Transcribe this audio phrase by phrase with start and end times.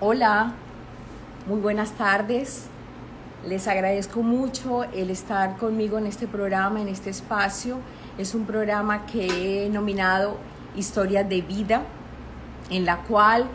[0.00, 0.52] Hola,
[1.48, 2.66] muy buenas tardes.
[3.44, 7.78] Les agradezco mucho el estar conmigo en este programa, en este espacio.
[8.16, 10.36] Es un programa que he nominado
[10.76, 11.82] Historias de Vida,
[12.70, 13.46] en la cual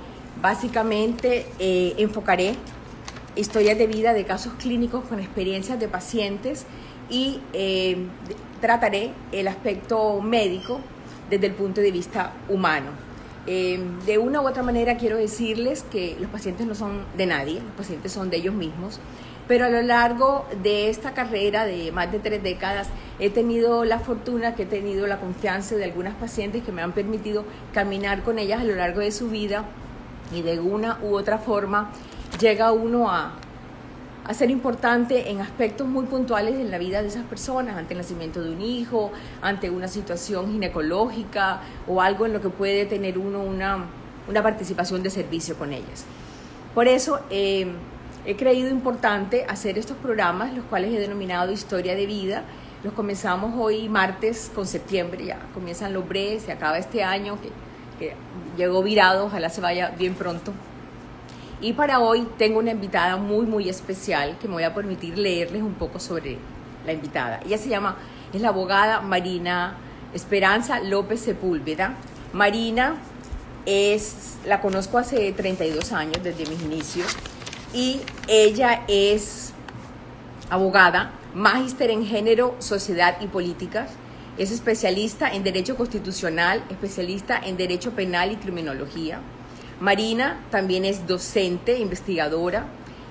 [0.42, 2.56] básicamente eh, enfocaré
[3.38, 6.66] historias de vida de casos clínicos con experiencias de pacientes
[7.10, 8.06] y eh,
[8.60, 10.82] trataré el aspecto médico
[11.30, 13.03] desde el punto de vista humano.
[13.46, 17.56] Eh, de una u otra manera quiero decirles que los pacientes no son de nadie,
[17.56, 19.02] los pacientes son de ellos mismos,
[19.50, 22.88] pero a lo largo de esta carrera de más de tres décadas
[23.20, 26.94] he tenido la fortuna que he tenido la confianza de algunas pacientes que me han
[26.94, 29.66] permitido caminar con ellas a lo largo de su vida
[30.34, 31.92] y de una u otra forma
[32.40, 33.34] llega uno a,
[34.26, 38.00] a ser importante en aspectos muy puntuales en la vida de esas personas, ante el
[38.00, 43.18] nacimiento de un hijo, ante una situación ginecológica o algo en lo que puede tener
[43.18, 43.86] uno una,
[44.42, 46.06] participación de servicio con ellas.
[46.74, 47.68] Por eso eh,
[48.26, 52.44] he creído importante hacer estos programas, los cuales he denominado Historia de Vida.
[52.84, 57.50] Los comenzamos hoy martes con septiembre, ya comienzan los BRE, se acaba este año, que,
[58.00, 58.16] que
[58.58, 60.54] llegó virado, ojalá se vaya bien pronto.
[61.64, 65.62] Y para hoy tengo una invitada muy, muy especial que me voy a permitir leerles
[65.62, 66.38] un poco sobre
[66.86, 67.40] la invitada.
[67.46, 67.96] Ella se llama,
[68.34, 69.78] es la abogada Marina
[70.14, 71.94] Esperanza López Sepúlveda.
[72.34, 72.98] Marina
[73.66, 77.16] es, la conozco hace 32 años, desde mis inicios,
[77.74, 79.54] y ella es
[80.50, 83.90] abogada, magíster en género, sociedad y políticas,
[84.38, 89.22] es especialista en derecho constitucional, especialista en derecho penal y criminología
[89.84, 92.68] Marina también es docente, investigadora,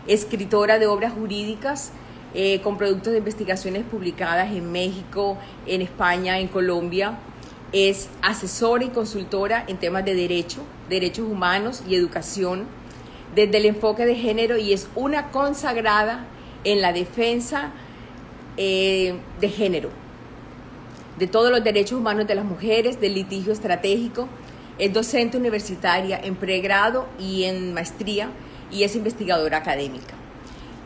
[0.06, 1.92] escritora de obras jurídicas
[2.32, 7.18] eh, con productos de investigaciones publicadas en México, en España, en Colombia.
[7.72, 12.64] Es asesora y consultora en temas de derecho, derechos humanos y educación
[13.34, 16.24] desde el enfoque de género y es una consagrada
[16.64, 17.70] en la defensa
[18.56, 19.90] eh, de género,
[21.18, 24.26] de todos los derechos humanos de las mujeres, del litigio estratégico,
[24.82, 28.30] es docente universitaria en pregrado y en maestría
[28.72, 30.14] y es investigadora académica.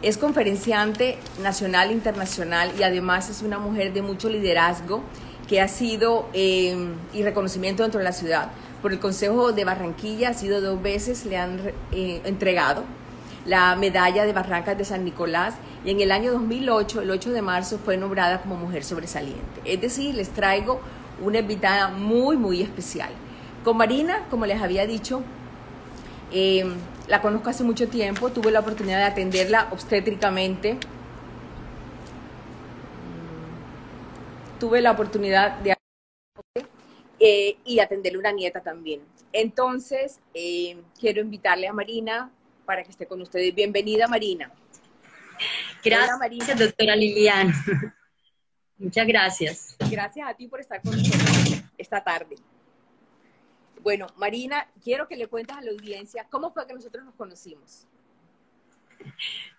[0.03, 5.01] Es conferenciante nacional e internacional y además es una mujer de mucho liderazgo
[5.49, 8.51] que ha sido em, y reconocimiento dentro de la ciudad.
[8.83, 11.59] Por el Consejo de Barranquilla ha sido dos veces, le han
[11.93, 12.83] eh, entregado
[13.47, 15.55] la medalla de Barrancas de San Nicolás
[15.87, 19.63] y en el año 2008, el 8 de marzo, fue nombrada como mujer sobresaliente.
[19.65, 20.83] Es decir, les traigo
[21.23, 23.09] una invitada muy, muy especial.
[23.67, 25.25] Con Marina, como les había dicho,
[26.31, 26.65] eh,
[27.09, 30.79] la conozco hace mucho tiempo, tuve la oportunidad de atenderla obstétricamente.
[34.61, 35.75] Tuve la oportunidad de
[37.19, 39.01] eh, y atenderle una nieta también.
[39.33, 42.31] Entonces, eh, quiero invitarle a Marina
[42.67, 43.53] para que esté con ustedes.
[43.53, 44.53] Bienvenida, Marina.
[45.83, 46.55] Gracias, Marina.
[46.55, 47.53] doctora Lilian.
[48.79, 49.77] Muchas gracias.
[49.91, 52.37] Gracias a ti por estar con nosotros esta tarde.
[53.87, 57.87] Bueno, Marina, quiero que le cuentes a la audiencia cómo fue que nosotros nos conocimos.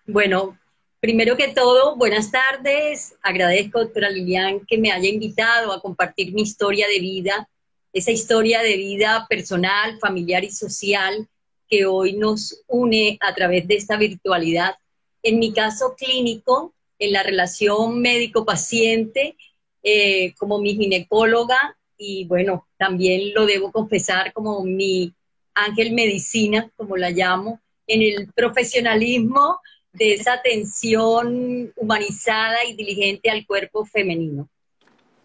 [0.06, 0.58] Bueno,
[1.00, 3.14] primero que todo, buenas tardes.
[3.22, 7.48] Agradezco, doctora Lilian, que me haya invitado a compartir mi historia de vida,
[7.94, 11.26] esa historia de vida personal, familiar y social
[11.66, 14.74] que hoy nos une a través de esta virtualidad.
[15.22, 19.38] En mi caso clínico, en la relación médico-paciente,
[19.82, 25.12] eh, como mi ginecóloga, y bueno, también lo debo confesar como mi
[25.52, 29.60] ángel medicina, como la llamo, en el profesionalismo
[29.92, 34.48] de esa atención humanizada y diligente al cuerpo femenino.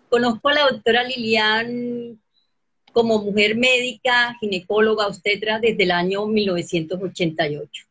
[0.10, 2.20] Conozco a la doctora Lilian
[2.92, 7.86] como mujer médica, ginecóloga, obstetra desde el año 1988.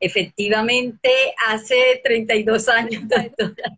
[0.00, 1.10] Efectivamente,
[1.48, 3.76] hace 32 años, doctora.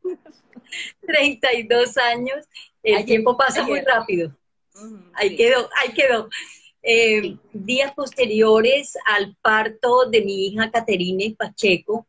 [1.02, 2.44] 32 años.
[2.82, 4.32] El tiempo pasa muy rápido
[5.14, 6.28] ahí quedó, ahí quedó.
[6.82, 12.06] Eh, días posteriores al parto de mi hija Caterine Pacheco,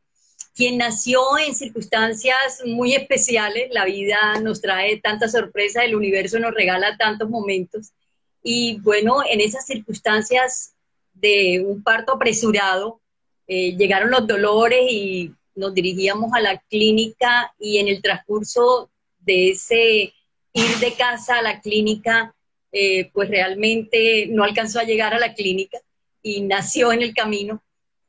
[0.53, 6.53] quien nació en circunstancias muy especiales, la vida nos trae tantas sorpresas, el universo nos
[6.53, 7.91] regala tantos momentos,
[8.43, 10.73] y bueno, en esas circunstancias
[11.13, 13.01] de un parto apresurado,
[13.47, 19.49] eh, llegaron los dolores y nos dirigíamos a la clínica y en el transcurso de
[19.49, 20.13] ese
[20.53, 22.35] ir de casa a la clínica,
[22.79, 25.79] eh, pues realmente no alcanzó a llegar a la clínica
[26.21, 27.63] y nació en el camino.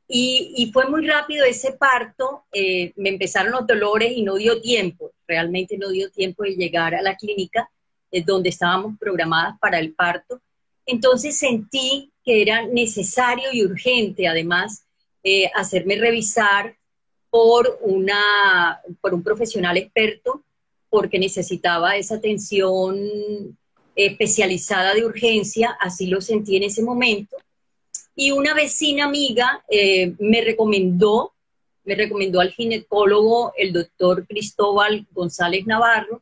[0.07, 5.11] Y, fue muy rápido ese parto, eh, me empezaron los dolores y no dio tiempo,
[5.27, 7.69] realmente no dio tiempo de llegar a la clínica
[8.11, 10.39] eh, donde estábamos programadas para el parto.
[10.85, 14.85] Entonces sentí que era necesario y urgente, además,
[15.23, 16.75] eh, hacerme revisar
[17.31, 20.43] por, una, por un profesional experto
[20.89, 23.57] porque necesitaba esa atención
[24.05, 27.35] especializada de urgencia, así lo sentí en ese momento.
[28.15, 31.33] Y una vecina amiga eh, me recomendó,
[31.83, 36.21] me recomendó al ginecólogo, el doctor Cristóbal González Navarro,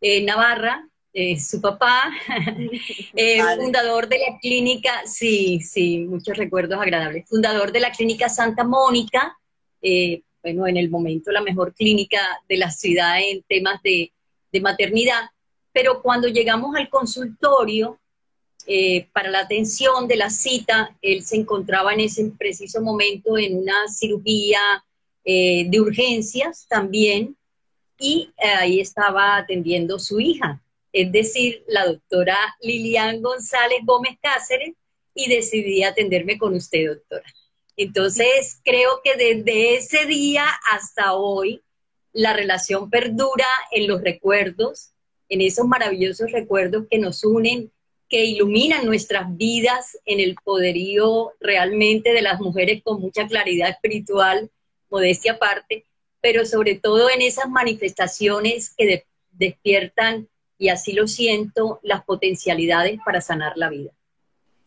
[0.00, 2.10] eh, Navarra, eh, su papá,
[3.56, 9.38] fundador de la clínica, sí, sí, muchos recuerdos agradables, fundador de la clínica Santa Mónica,
[10.42, 14.12] bueno, en el momento la mejor clínica de la ciudad en temas de,
[14.52, 15.22] de maternidad,
[15.76, 18.00] pero cuando llegamos al consultorio,
[18.66, 23.58] eh, para la atención de la cita, él se encontraba en ese preciso momento en
[23.58, 24.58] una cirugía
[25.22, 27.36] eh, de urgencias también
[27.98, 30.62] y ahí estaba atendiendo su hija,
[30.94, 34.72] es decir, la doctora Lilian González Gómez Cáceres
[35.12, 37.30] y decidí atenderme con usted, doctora.
[37.76, 41.60] Entonces, creo que desde ese día hasta hoy,
[42.14, 44.94] la relación perdura en los recuerdos,
[45.28, 47.70] en esos maravillosos recuerdos que nos unen
[48.08, 54.50] que iluminan nuestras vidas en el poderío realmente de las mujeres con mucha claridad espiritual,
[54.90, 55.86] modestia aparte,
[56.20, 60.28] pero sobre todo en esas manifestaciones que despiertan,
[60.58, 63.90] y así lo siento, las potencialidades para sanar la vida.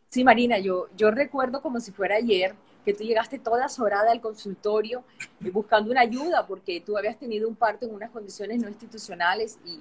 [0.09, 2.53] Sí, Marina, yo, yo recuerdo como si fuera ayer
[2.83, 5.03] que tú llegaste toda sobrada al consultorio
[5.43, 9.59] eh, buscando una ayuda porque tú habías tenido un parto en unas condiciones no institucionales
[9.65, 9.79] y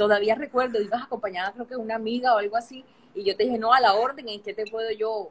[0.00, 2.82] todavía recuerdo, ibas acompañada creo que una amiga o algo así
[3.14, 5.30] y yo te dije, no, a la orden, ¿en qué te puedo yo,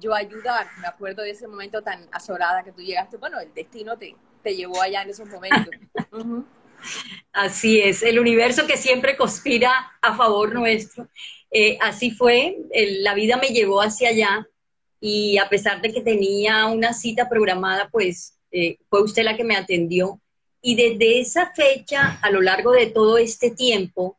[0.00, 0.66] yo ayudar?
[0.80, 3.16] Me acuerdo de ese momento tan azorada que tú llegaste.
[3.16, 5.72] Bueno, el destino te, te llevó allá en esos momentos.
[7.32, 11.08] Así es, el universo que siempre conspira a favor nuestro.
[11.52, 12.56] Eh, así fue,
[13.02, 14.48] la vida me llevó hacia allá
[14.98, 19.44] y a pesar de que tenía una cita programada, pues eh, fue usted la que
[19.44, 20.20] me atendió.
[20.62, 24.16] Y desde esa fecha, a lo largo de todo este tiempo,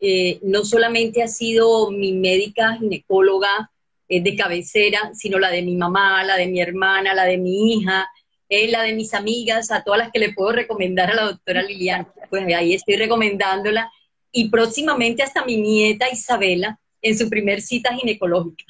[0.00, 3.70] eh, no solamente ha sido mi médica ginecóloga
[4.08, 7.72] eh, de cabecera, sino la de mi mamá, la de mi hermana, la de mi
[7.74, 8.08] hija,
[8.48, 11.62] eh, la de mis amigas, a todas las que le puedo recomendar a la doctora
[11.62, 12.08] Liliana.
[12.30, 13.90] Pues ahí estoy recomendándola.
[14.32, 18.64] Y próximamente hasta mi nieta Isabela en su primer cita ginecológica.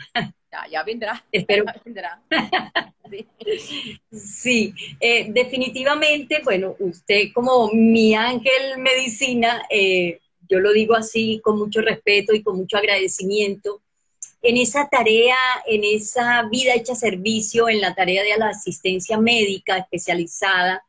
[0.51, 1.25] Ya, ya vendrá.
[1.33, 1.65] Espero.
[1.75, 2.23] Ya vendrá.
[4.11, 4.75] Sí,
[5.29, 12.35] definitivamente, bueno, usted como mi ángel medicina, eh, yo lo digo así con mucho respeto
[12.35, 13.83] y con mucho agradecimiento,
[14.43, 15.37] en esa tarea,
[15.67, 20.85] en esa vida hecha servicio, en la tarea de la asistencia médica especializada,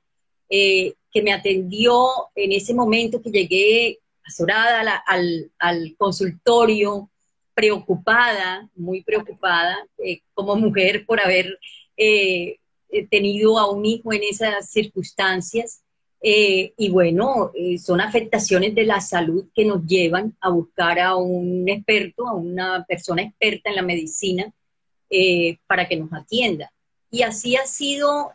[0.50, 7.10] eh, que me atendió en ese momento que llegué azorada al, al, consultorio,
[7.54, 11.58] preocupada, muy preocupada eh, como mujer por haber
[11.98, 12.60] eh,
[13.04, 15.82] tenido a un hijo en esas circunstancias.
[16.22, 21.16] Eh, y bueno, eh, son afectaciones de la salud que nos llevan a buscar a
[21.16, 24.52] un experto, a una persona experta en la medicina,
[25.10, 26.72] eh, para que nos atienda.
[27.12, 28.32] Y así ha sido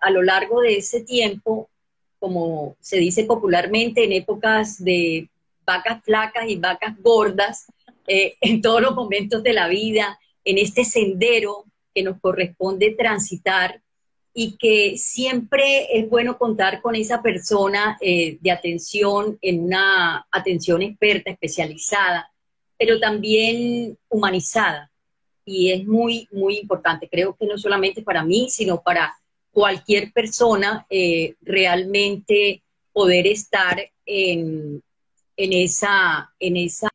[0.00, 1.68] a lo largo de ese tiempo,
[2.20, 5.28] como se dice popularmente, en épocas de
[5.66, 7.66] vacas flacas y vacas gordas,
[8.06, 13.82] en todos los momentos de la vida, en este sendero que nos corresponde transitar
[14.34, 20.80] y que siempre es bueno contar con esa persona eh, de atención en una atención
[20.82, 22.30] experta, especializada,
[22.78, 24.90] pero también humanizada.
[25.44, 27.08] Y es muy, muy importante.
[27.10, 29.14] Creo que no solamente para mí, sino para
[29.50, 34.82] cualquier persona eh, realmente poder estar en,
[35.36, 36.88] en esa, en esa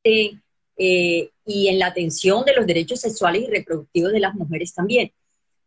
[0.77, 5.11] eh, y en la atención de los derechos sexuales y reproductivos de las mujeres también.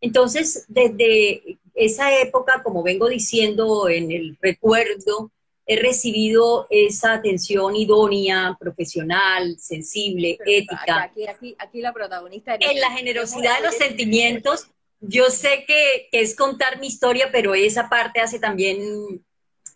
[0.00, 5.30] Entonces, desde esa época, como vengo diciendo en el recuerdo,
[5.66, 11.04] he recibido esa atención idónea, profesional, sensible, ética.
[11.04, 12.56] Aquí, aquí, aquí, la protagonista.
[12.58, 14.66] En la generosidad de los sentimientos,
[15.00, 19.24] yo sé que, es contar mi historia, pero esa parte hace también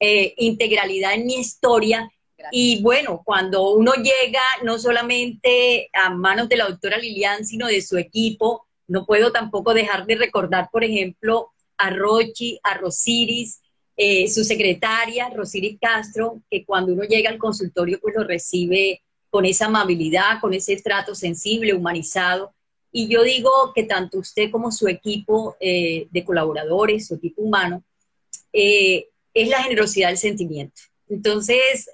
[0.00, 2.10] eh, integralidad en mi historia.
[2.50, 7.82] Y bueno, cuando uno llega no solamente a manos de la doctora Lilian, sino de
[7.82, 13.60] su equipo, no puedo tampoco dejar de recordar, por ejemplo, a Rochi, a Rosiris,
[13.96, 19.44] eh, su secretaria, Rosiris Castro, que cuando uno llega al consultorio, pues lo recibe con
[19.44, 22.54] esa amabilidad, con ese trato sensible, humanizado.
[22.92, 27.82] Y yo digo que tanto usted como su equipo eh, de colaboradores, su equipo humano,
[28.52, 30.82] eh, es la generosidad del sentimiento.
[31.08, 31.88] Entonces,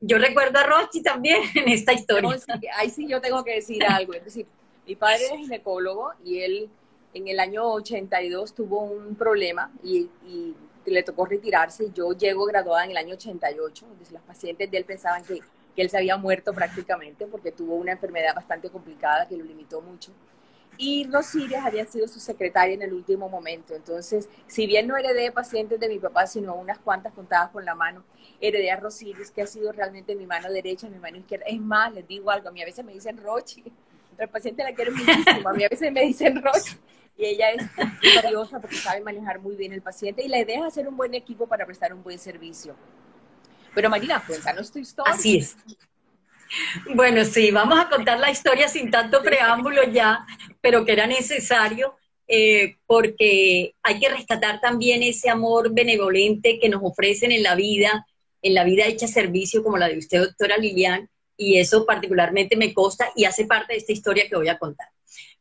[0.00, 2.30] yo recuerdo a Rochi también en esta historia.
[2.76, 4.14] ahí sí yo tengo que decir algo.
[4.14, 4.46] Es decir,
[4.86, 6.70] mi padre es ginecólogo y él
[7.14, 10.08] en el año 82 tuvo un problema y,
[10.86, 11.90] le tocó retirarse.
[11.94, 15.40] Yo llego graduada en el año 88, entonces las pacientes de él pensaban que,
[15.74, 19.80] que él se había muerto prácticamente porque tuvo una enfermedad bastante complicada que lo limitó
[19.80, 20.12] mucho
[20.78, 23.74] y Rosirias había sido su secretaria en el último momento.
[23.74, 27.74] Entonces, si bien no heredé pacientes de mi papá, sino unas cuantas contadas con la
[27.74, 28.04] mano,
[28.40, 31.46] heredé a Rosirias, que ha sido realmente mi mano derecha, mi mano izquierda.
[31.46, 33.64] Es más, les digo algo, a mí a veces me dicen Rochi,
[34.18, 36.76] el paciente la quiere muchísimo, a mí a veces me dicen Rochi,
[37.16, 37.62] y ella es
[38.22, 41.46] valiosa porque sabe manejar muy bien el paciente y le deja hacer un buen equipo
[41.46, 42.74] para prestar un buen servicio.
[43.74, 45.12] Pero Marina, cuéntanos tu historia.
[45.12, 45.56] Así es.
[46.94, 50.26] Bueno, sí, vamos a contar la historia sin tanto preámbulo ya,
[50.60, 51.96] pero que era necesario
[52.26, 58.06] eh, porque hay que rescatar también ese amor benevolente que nos ofrecen en la vida,
[58.42, 62.72] en la vida hecha servicio como la de usted, doctora Lilian, y eso particularmente me
[62.72, 64.88] consta y hace parte de esta historia que voy a contar.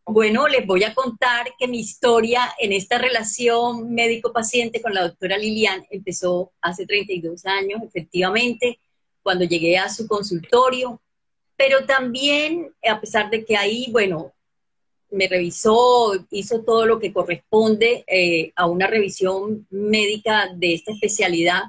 [0.05, 5.37] Bueno, les voy a contar que mi historia en esta relación médico-paciente con la doctora
[5.37, 8.79] Lilian empezó hace 32 años, efectivamente,
[9.21, 11.01] cuando llegué a su consultorio,
[11.55, 14.33] pero también, a pesar de que ahí, bueno,
[15.11, 21.63] me revisó, hizo todo lo que corresponde eh, a una revisión médica de esta especialidad,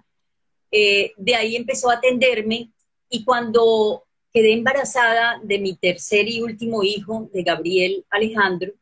[0.70, 2.70] eh, de ahí empezó a atenderme
[3.08, 8.72] y cuando quedé embarazada de mi tercer y último hijo, de Gabriel Alejandro,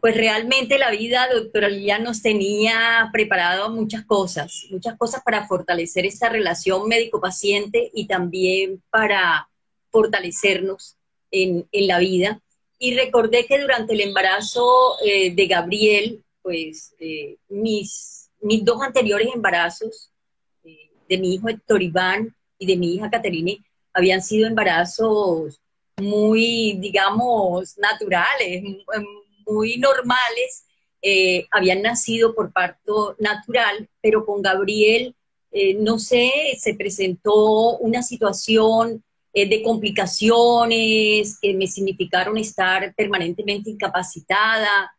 [0.00, 6.04] pues realmente la vida, doctora Lilian, nos tenía preparado muchas cosas, muchas cosas para fortalecer
[6.04, 9.48] esa relación médico-paciente y también para
[9.90, 10.96] fortalecernos
[11.30, 12.40] en, la vida.
[12.78, 19.28] Y recordé que durante el embarazo eh, de Gabriel, pues eh, mis, mis dos anteriores
[19.34, 20.10] embarazos,
[20.64, 25.60] eh, de mi hijo Héctor Iván y de mi hija Caterine, habían sido embarazos
[25.96, 28.62] muy, digamos, naturales,
[29.46, 30.64] muy normales,
[31.50, 35.14] habían nacido por parto natural, pero con Gabriel,
[35.78, 39.02] no sé, se presentó una situación
[39.38, 44.96] eh, de complicaciones que me significaron estar permanentemente incapacitada.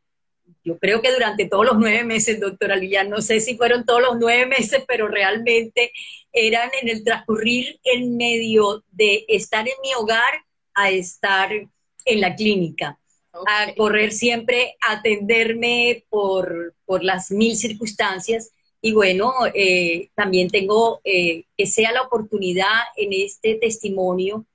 [0.64, 4.00] Yo creo que durante todos los nueve meses, doctora Lilian, no sé si fueron todos
[4.00, 5.92] los nueve meses, pero realmente
[6.32, 11.52] eran en el transcurrir en medio de estar en mi hogar a estar
[12.06, 13.00] en la clínica,
[13.34, 21.02] a correr siempre, a atenderme por, por las mil circunstancias y bueno, eh, también tengo
[21.04, 24.46] eh, que sea la oportunidad en este testimonio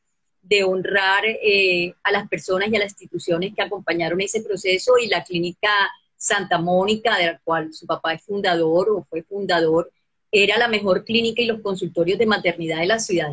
[0.42, 5.08] de honrar eh, a las personas y a las instituciones que acompañaron ese proceso y
[5.08, 5.70] la clínica
[6.16, 9.90] Santa Mónica, de la cual su papá es fundador o fue fundador,
[10.30, 13.32] era la mejor clínica y los consultorios de maternidad de la ciudad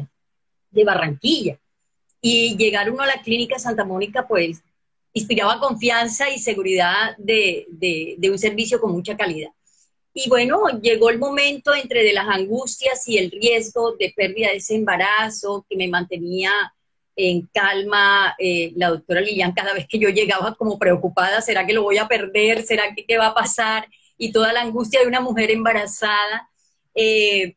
[0.72, 1.60] de Barranquilla.
[2.22, 4.62] Y llegar uno a la clínica Santa Mónica, pues,
[5.14, 9.52] inspiraba confianza y seguridad de, de un servicio con mucha calidad.
[10.22, 14.58] Y bueno, llegó el momento entre de las angustias y el riesgo de pérdida de
[14.58, 16.52] ese embarazo que me mantenía
[17.16, 21.72] en calma eh, la doctora Lilian cada vez que yo llegaba como preocupada, ¿será que
[21.72, 22.64] lo voy a perder?
[22.64, 23.88] ¿Será que qué va a pasar?
[24.18, 26.50] Y toda la angustia de una mujer embarazada.
[26.96, 27.56] Eh,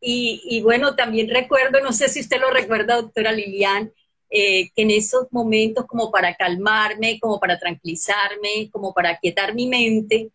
[0.00, 3.92] y, bueno, también recuerdo, no sé si usted lo recuerda, doctora Lilian,
[4.30, 9.66] eh, que en esos momentos como para calmarme, como para tranquilizarme, como para quietar mi
[9.66, 10.30] mente,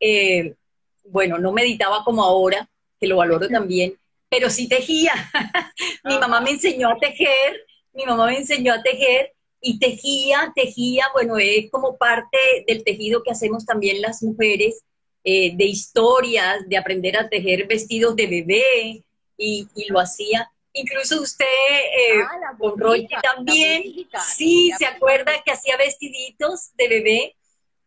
[0.00, 0.54] eh,
[1.04, 2.68] bueno, no meditaba como ahora,
[3.00, 3.98] que lo valoro también,
[4.28, 5.12] pero sí tejía.
[6.04, 11.06] mi mamá me enseñó a tejer, mi mamá me enseñó a tejer y tejía, tejía,
[11.12, 14.82] bueno, es como parte del tejido que hacemos también las mujeres,
[15.24, 19.04] eh, de historias, de aprender a tejer vestidos de bebé,
[19.36, 20.50] y, lo hacía.
[20.72, 23.82] Incluso usted, eh, ah, con Roy también,
[24.36, 27.36] sí, se acuerda que hacía vestiditos de bebé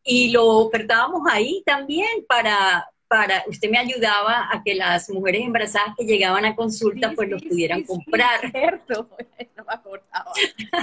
[0.04, 5.96] y lo ofertábamos ahí también para, para, usted me ayudaba a que las mujeres embarazadas
[5.98, 8.40] que llegaban a consulta pues los pudieran comprar.
[8.52, 9.10] cierto,
[9.58, 10.34] no me acordaba,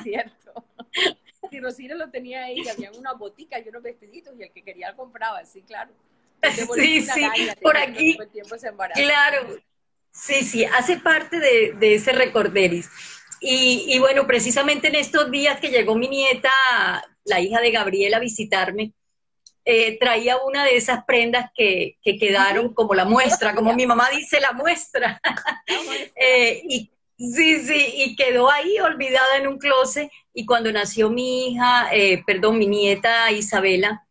[0.03, 0.65] cierto.
[1.49, 4.91] Si Rosina lo tenía ahí, había una botica y unos vestiditos y el que quería
[4.91, 5.93] lo compraba, sí, claro.
[6.75, 7.23] Sí, sí,
[7.63, 8.19] por aquí.
[8.95, 9.57] Claro,
[10.11, 12.91] sí, sí, hace parte de, de ese recorderis.
[13.41, 16.51] Y, y, bueno, precisamente en estos días que llegó mi nieta,
[17.25, 18.93] la hija de Gabriela, a visitarme,
[19.69, 24.41] eh, traía una de esas prendas que, quedaron como la muestra, como mi mamá dice,
[24.41, 25.21] la muestra.
[26.15, 30.09] Eh, y, sí, sí, y quedó ahí olvidada en un closet.
[30.33, 34.07] Y cuando nació mi hija, eh, perdón, mi nieta Isabela,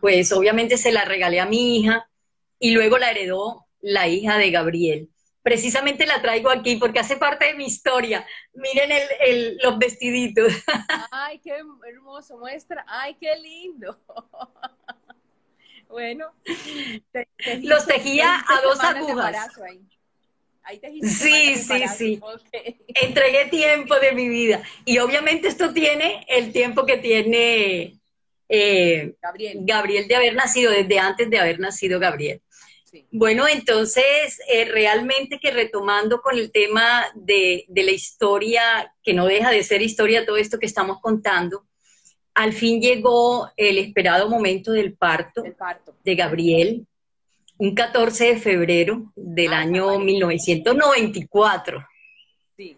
[0.00, 2.10] pues obviamente se la regalé a mi hija
[2.58, 5.08] y luego la heredó la hija de Gabriel.
[5.42, 8.26] precisamente la traigo aquí porque hace parte de mi historia.
[8.54, 10.52] Miren el, los vestiditos.
[11.12, 11.54] Ay, qué
[11.88, 12.84] hermoso, muestra.
[12.88, 14.00] Ay, qué lindo.
[15.88, 16.32] bueno,
[17.62, 19.36] los tejía a dos agujas.
[20.62, 22.20] Ahí sí, sí, sí.
[22.88, 24.62] Entregué tiempo de mi vida.
[24.84, 28.00] Y obviamente esto tiene el tiempo que tiene
[28.48, 29.58] eh, Gabriel.
[29.62, 32.40] Gabriel de haber nacido, desde antes de haber nacido Gabriel.
[33.10, 39.50] Bueno, entonces, eh, realmente que retomando con el tema de, la historia, que no deja
[39.50, 41.66] de ser historia todo esto que estamos contando,
[42.36, 45.42] al fin llegó el esperado momento del parto,
[46.04, 46.86] de Gabriel,
[47.56, 51.82] un 14 de febrero del ah, año 1994.
[52.54, 52.76] Sí.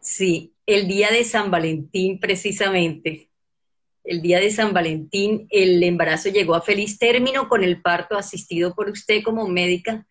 [0.00, 3.28] Sí, el día de San Valentín precisamente.
[4.04, 8.74] El día de San Valentín el embarazo llegó a feliz término con el parto asistido
[8.74, 10.06] por usted como médica.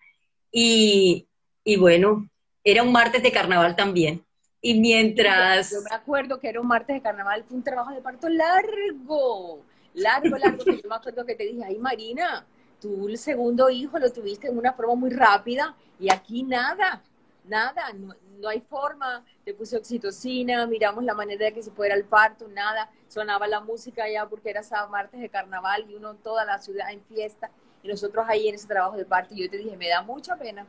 [0.52, 1.28] Y,
[1.64, 2.30] y bueno,
[2.64, 4.23] era un martes de carnaval también.
[4.65, 5.72] Y mientras...
[5.72, 9.62] Yo me acuerdo que era un martes de carnaval, fue un trabajo de parto largo,
[9.93, 12.46] largo, largo, yo me acuerdo que te dije, ay Marina,
[12.79, 17.03] tú el segundo hijo lo tuviste en una forma muy rápida y aquí nada,
[17.46, 17.91] nada,
[18.39, 22.48] no, hay forma, te puse oxitocina, miramos la manera de que se fuera el parto,
[22.48, 26.58] nada, sonaba la música ya porque era sábado, martes de carnaval y uno toda la
[26.60, 27.51] ciudad en fiesta
[27.84, 30.65] y nosotros ahí en ese trabajo de parto yo te dije, me da mucha pena,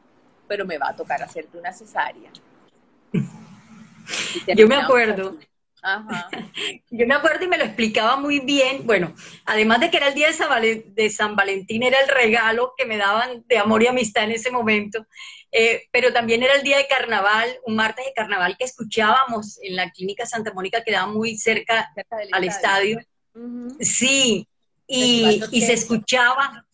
[0.48, 2.32] pero me va a tocar hacerte una cesárea.
[4.56, 5.38] Yo me acuerdo.
[6.90, 8.86] Yo me acuerdo y me lo explicaba muy bien.
[8.86, 12.96] Bueno, además de que era el día de San, Valentín, era el regalo que me
[12.96, 15.06] daban de amor y amistad en ese momento,
[15.52, 19.76] eh, pero también era el día de carnaval, un martes de carnaval que escuchábamos en
[19.76, 21.92] la clínica Santa Mónica, que quedaba muy cerca,
[22.32, 23.00] al estadio.
[23.80, 24.48] Sí,
[24.86, 26.66] y, y se escuchaba,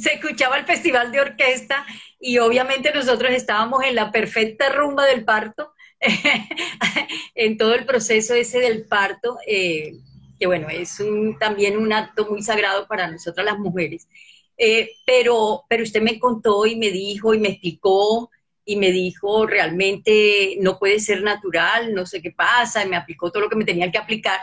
[0.00, 1.86] se escuchaba el festival de orquesta
[2.18, 5.74] y obviamente nosotros estábamos en la perfecta rumba del parto
[7.34, 9.94] en todo el proceso ese del parto, eh,
[10.38, 10.98] que bueno, es
[11.40, 14.08] también un acto muy sagrado para nosotras las mujeres.
[14.56, 18.30] Eh, pero, pero usted me contó y me dijo y me explicó
[18.64, 23.30] y me dijo realmente no puede ser natural, no sé qué pasa, y me aplicó
[23.30, 24.40] todo lo que me tenía que aplicar.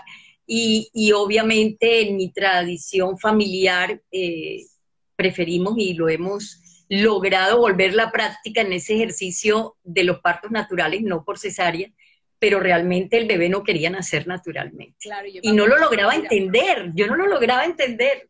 [0.48, 4.64] Y, y obviamente en mi tradición familiar eh,
[5.16, 11.02] preferimos y lo hemos logrado volver la práctica en ese ejercicio de los partos naturales,
[11.02, 11.90] no por cesárea,
[12.40, 14.96] pero realmente el bebé no quería nacer naturalmente.
[15.42, 18.30] y no lo lograba entender, yo no lo lograba entender.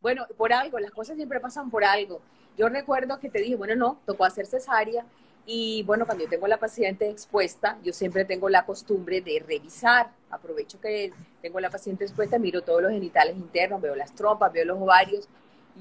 [0.00, 2.20] Bueno, por algo, las cosas siempre pasan por algo.
[2.56, 5.04] Yo recuerdo que te dije, bueno, no, tocó hacer cesárea.
[5.46, 10.10] Y bueno, cuando yo tengo la paciente expuesta, yo siempre tengo la costumbre de revisar.
[10.30, 14.64] Aprovecho que tengo la paciente expuesta, miro todos los genitales internos, veo las trompas, veo
[14.64, 15.28] los ovarios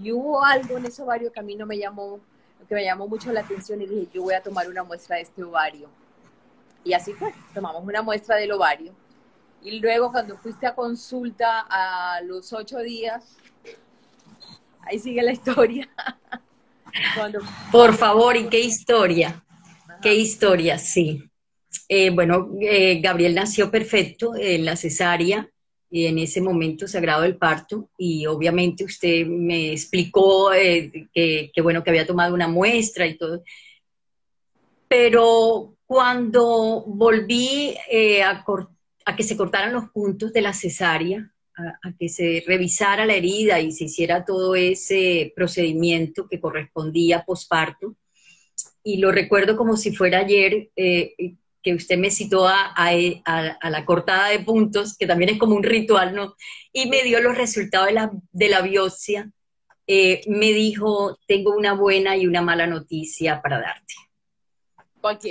[0.01, 2.19] y hubo algo en ese ovario que a mí no me llamó,
[2.67, 5.23] que me llamó mucho la atención y dije, yo voy a tomar una muestra de
[5.23, 5.89] este ovario.
[6.83, 8.93] Y así fue, tomamos una muestra del ovario.
[9.61, 13.37] Y luego cuando fuiste a consulta a los ocho días,
[14.81, 15.89] ahí sigue la historia.
[17.71, 19.43] Por favor, ¿y qué historia?
[20.01, 20.77] ¿Qué historia?
[20.77, 21.29] Sí.
[21.87, 25.49] Eh, bueno, eh, Gabriel nació perfecto en la cesárea
[25.93, 31.83] y en ese momento sagrado el parto y obviamente usted me explicó eh, que, bueno
[31.83, 33.43] que había tomado una muestra y todo.
[34.87, 38.43] Pero cuando volví eh, a,
[39.05, 43.59] a, que se cortaran los puntos de la cesárea a, que se revisara la herida
[43.59, 47.95] y se hiciera todo ese procedimiento que correspondía posparto
[48.83, 54.29] y lo recuerdo como si fuera ayer eh, que usted me citó a, la cortada
[54.29, 56.35] de puntos, que también es como un ritual, ¿no?
[56.73, 59.31] Y me dio los resultados de la, de la biopsia.
[59.87, 63.93] Eh, me dijo, tengo una buena y una mala noticia para darte.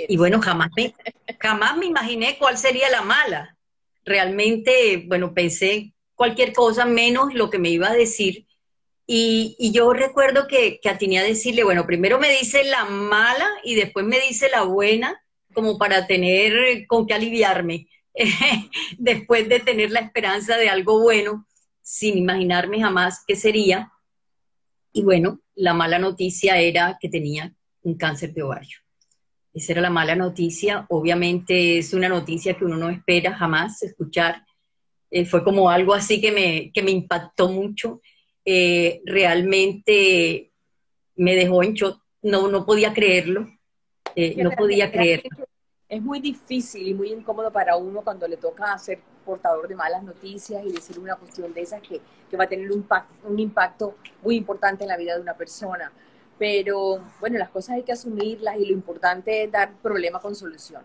[0.07, 0.93] Y bueno, jamás me,
[1.39, 3.57] jamás me imaginé cuál sería la mala.
[4.05, 8.45] Realmente, bueno, pensé cualquier cosa menos lo que me iba a decir.
[9.05, 13.47] Y, y yo recuerdo que, que atiné a decirle, bueno, primero me dice la mala
[13.63, 15.22] y después me dice la buena
[15.53, 17.87] como para tener con qué aliviarme
[18.97, 21.47] después de tener la esperanza de algo bueno,
[21.81, 23.91] sin imaginarme jamás qué sería.
[24.91, 28.77] Y bueno, la mala noticia era que tenía un cáncer de ovario.
[29.53, 30.85] Esa era la mala noticia.
[30.89, 34.45] Obviamente es una noticia que uno no espera jamás escuchar.
[35.11, 38.01] Eh, fue como algo así que me, que me impactó mucho.
[38.45, 40.51] Eh, realmente
[41.15, 42.01] me dejó en shock.
[42.23, 43.47] No, no podía creerlo.
[44.15, 45.23] Eh, no podía creer.
[45.89, 50.03] Es muy difícil y muy incómodo para uno cuando le toca ser portador de malas
[50.03, 52.87] noticias y decir una cuestión de esas que, que va a tener un,
[53.23, 55.91] un impacto muy importante en la vida de una persona.
[56.37, 60.83] pero bueno, las cosas hay que asumirlas y lo importante es dar problema con solución.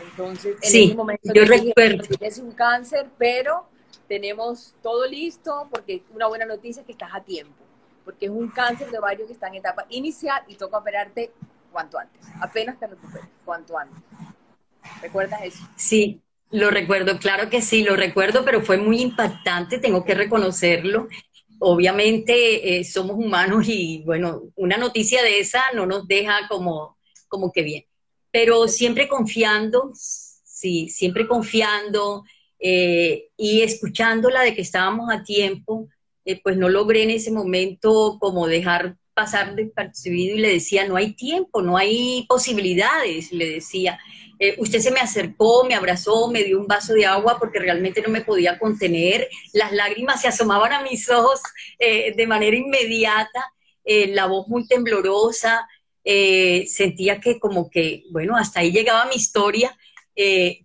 [0.00, 2.04] Entonces, en ese momento yo recuerdo.
[2.18, 3.66] tienes un cáncer, pero
[4.08, 7.62] tenemos todo listo porque una buena noticia es que estás a tiempo,
[8.04, 11.32] porque es un cáncer de ovario que está en etapa inicial y toca operarte
[11.74, 14.00] cuanto antes, apenas te recuperes, cuanto antes.
[15.02, 15.68] ¿Recuerdas eso?
[15.74, 21.08] Sí, lo recuerdo, claro que sí, lo recuerdo, pero fue muy impactante, tengo que reconocerlo.
[21.58, 27.50] Obviamente eh, somos humanos y bueno, una noticia de esa no nos deja como, como
[27.50, 27.84] que bien,
[28.30, 32.22] pero siempre confiando, sí, siempre confiando
[32.60, 35.88] eh, y escuchándola de que estábamos a tiempo,
[36.24, 40.96] eh, pues no logré en ese momento como dejar pasar despercibido y le decía, no
[40.96, 43.98] hay tiempo, no hay posibilidades, le decía.
[44.38, 48.02] Eh, usted se me acercó, me abrazó, me dio un vaso de agua porque realmente
[48.02, 49.28] no me podía contener.
[49.52, 51.40] Las lágrimas se asomaban a mis ojos
[51.78, 53.52] eh, de manera inmediata,
[53.84, 55.68] eh, la voz muy temblorosa.
[56.04, 59.74] sentía que como que, bueno, hasta ahí llegaba mi historia,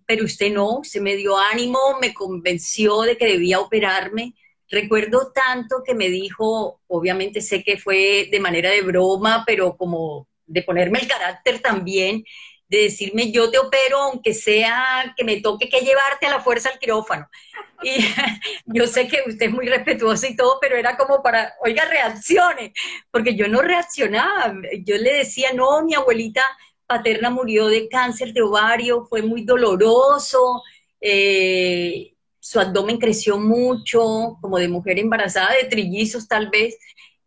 [0.06, 4.34] pero usted no, se me dio ánimo, me convenció de que debía operarme.
[4.70, 10.28] Recuerdo tanto que me dijo, obviamente sé que fue de manera de broma, pero como
[10.46, 12.24] de ponerme el carácter también,
[12.68, 16.70] de decirme yo te opero aunque sea que me toque que llevarte a la fuerza
[16.70, 17.28] al quirófano.
[17.82, 17.96] Y
[18.66, 22.74] yo sé que usted es muy respetuoso y todo, pero era como para, oiga, reaccione,
[23.10, 24.54] porque yo no reaccionaba.
[24.84, 26.42] Yo le decía, no, mi abuelita
[26.86, 30.62] paterna murió de cáncer de ovario, fue muy doloroso,
[31.00, 36.76] eh, su abdomen creció mucho, como de mujer embarazada, de trillizos tal vez,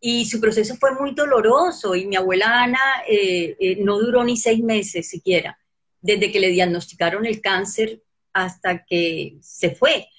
[0.05, 4.35] y su proceso fue muy doloroso y mi abuela Ana eh, eh, no duró ni
[4.35, 5.57] seis meses siquiera,
[6.01, 8.01] desde que le diagnosticaron el cáncer
[8.33, 10.09] hasta que se fue.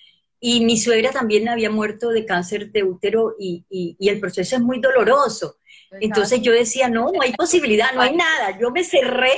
[0.41, 4.63] Y mi suegra también había muerto de cáncer de útero y, y, el proceso es
[4.63, 5.59] muy doloroso.
[6.01, 8.59] Entonces yo decía, no, no hay posibilidad, no hay nada.
[8.59, 9.33] Yo me cerré,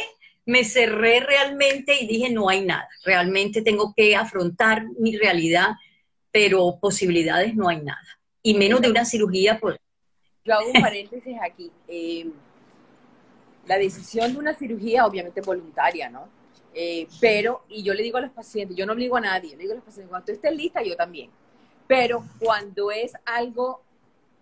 [0.46, 2.88] me cerré realmente y dije, no hay nada.
[3.04, 5.70] Realmente tengo que afrontar mi realidad,
[6.30, 8.06] pero posibilidades no hay nada.
[8.42, 9.78] Y menos de una cirugía por,
[10.44, 11.70] yo hago un paréntesis aquí.
[11.88, 12.30] Eh,
[13.66, 16.28] la decisión de una cirugía obviamente voluntaria, ¿no?
[16.72, 19.62] Eh, pero, y yo le digo a los pacientes, yo no obligo a nadie, le
[19.62, 21.30] digo a los pacientes, cuando tú estés lista, yo también.
[21.88, 23.82] Pero cuando es algo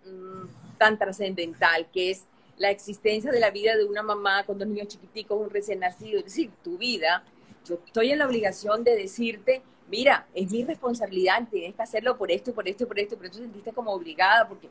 [0.04, 2.26] mm, tan trascendental, que es
[2.58, 6.18] la existencia de la vida de una mamá con dos niños chiquiticos, un recién nacido,
[6.18, 7.24] es decir, tu vida,
[7.66, 12.30] yo estoy en la obligación de decirte, mira, es mi responsabilidad, tienes que hacerlo por
[12.30, 14.68] esto por esto por esto, pero tú sentiste como obligada, porque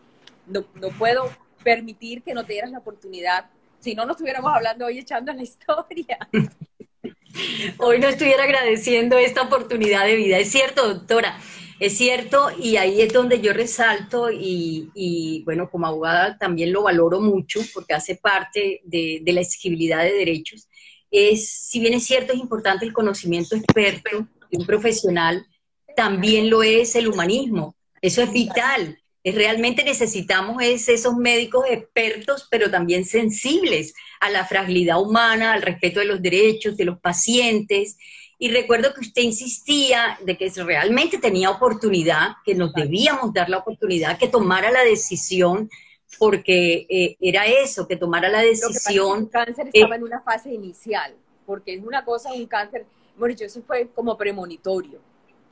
[0.48, 1.30] no, no puedo
[1.64, 3.50] permitir que no te dieras la oportunidad.
[3.80, 6.18] Si no, no estuviéramos hablando hoy echando la historia.
[7.80, 10.38] Hoy no estuviera agradeciendo esta oportunidad de vida.
[10.38, 11.40] Es cierto, doctora,
[11.86, 17.20] es cierto, y ahí es donde yo resalto y, bueno, como abogada también lo valoro
[17.20, 20.70] mucho porque hace parte de, la exigibilidad de derechos.
[21.12, 25.46] Es, si bien es cierto, es importante el conocimiento experto de un profesional,
[25.96, 27.76] también lo es el humanismo.
[28.02, 28.98] Eso es vital
[29.32, 36.02] realmente necesitamos es esos médicos expertos, pero también sensibles a la fragilidad humana, al respeto
[36.02, 37.98] de los derechos de los pacientes.
[38.44, 43.60] Y recuerdo que usted insistía de que realmente tenía oportunidad, que nos debíamos dar la
[43.60, 45.70] oportunidad, que tomara la decisión,
[46.20, 49.20] porque eh, era eso, que tomara la decisión.
[49.20, 52.86] el cáncer estaba en una fase inicial, porque es una cosa, un cáncer,
[53.18, 55.00] bueno, eso fue como premonitorio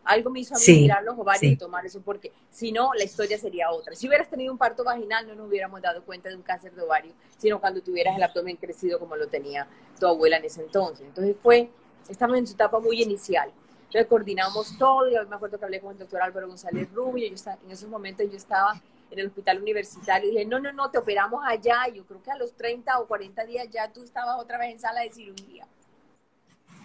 [0.04, 3.04] algo me hizo a mí mirar los ovarios y tomar eso, porque si no, la
[3.04, 3.96] historia sería otra.
[3.96, 6.82] Si hubieras tenido un parto vaginal, no nos hubiéramos dado cuenta de un cáncer de
[6.82, 9.68] ovario, sino cuando tuvieras el abdomen crecido como lo tenía
[10.00, 11.06] tu abuela en ese entonces.
[11.06, 11.70] Entonces fue,
[12.10, 13.52] estamos en su etapa muy inicial.
[13.86, 17.36] Entonces coordinamos todo, y me acuerdo que hablé con el doctor Álvaro González Rubio, yo
[17.36, 20.90] estaba, en esos momentos yo estaba en el hospital universitario y dije, no, no, no,
[20.90, 21.88] te operamos allá.
[21.94, 24.80] Yo creo que a los 30 o 40 días ya tú estabas otra vez en
[24.80, 25.68] sala de cirugía.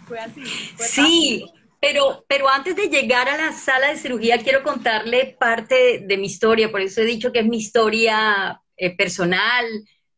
[0.07, 0.45] Fue así.
[0.79, 1.53] sí.
[1.79, 6.27] Pero, pero antes de llegar a la sala de cirugía, quiero contarle parte de mi
[6.27, 9.67] historia, por eso he dicho que es mi historia eh, personal,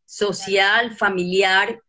[0.05, 1.81] social, familiar,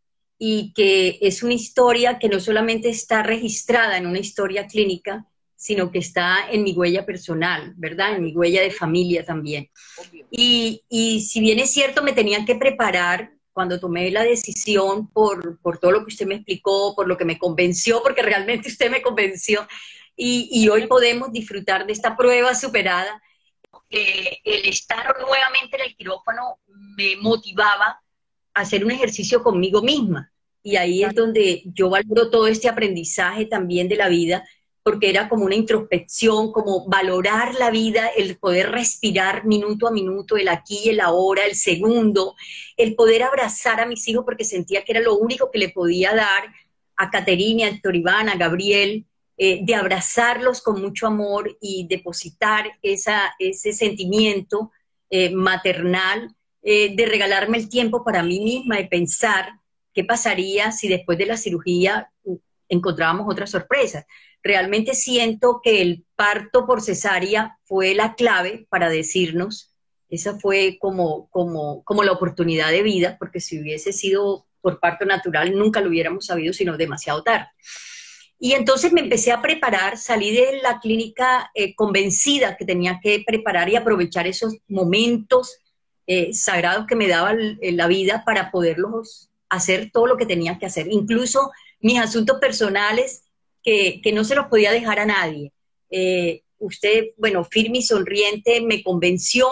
[0.42, 5.90] y que es una historia que no solamente está registrada en una historia clínica, sino
[5.90, 8.16] que está en mi huella personal, ¿verdad?
[8.16, 9.68] En mi huella de familia también.
[10.30, 15.60] Y, y si bien es cierto, me tenían que preparar cuando tomé la decisión por,
[15.60, 18.90] por, todo lo que usted me explicó, por lo que me convenció, porque realmente usted
[18.90, 19.68] me convenció,
[20.16, 23.22] y, y hoy podemos disfrutar de esta prueba superada.
[23.90, 26.60] Eh, el estar nuevamente en el quirófano
[26.96, 27.99] me motivaba
[28.54, 30.32] hacer un ejercicio conmigo misma.
[30.62, 34.44] Y ahí es donde yo valoro todo este aprendizaje también de la vida,
[34.82, 40.36] porque era como una introspección, como valorar la vida, el poder respirar minuto a minuto,
[40.36, 42.34] el aquí, el ahora, el segundo,
[42.76, 46.14] el poder abrazar a mis hijos porque sentía que era lo único que le podía
[46.14, 46.52] dar
[46.96, 49.06] a Caterina, a Iván, a Gabriel,
[49.42, 54.70] eh, de abrazarlos con mucho amor y depositar esa, ese sentimiento
[55.08, 59.52] eh, maternal, eh, de regalarme el tiempo para mí misma y pensar
[59.94, 62.10] qué pasaría si después de la cirugía
[62.68, 64.06] encontrábamos otras sorpresas.
[64.42, 69.74] Realmente siento que el parto por cesárea fue la clave para decirnos,
[70.08, 75.04] esa fue como, como, como la oportunidad de vida, porque si hubiese sido por parto
[75.04, 77.48] natural nunca lo hubiéramos sabido, sino demasiado tarde.
[78.38, 83.22] Y entonces me empecé a preparar, salí de la clínica eh, convencida que tenía que
[83.26, 85.58] preparar y aprovechar esos momentos
[86.12, 90.66] eh, sagrados que me daba la vida para poderlos hacer todo lo que tenía que
[90.66, 90.88] hacer.
[90.90, 93.22] Incluso mis asuntos personales
[93.62, 95.52] que, no se los podía dejar a nadie.
[95.88, 99.46] Eh, usted, bueno, firme y sonriente, me convenció,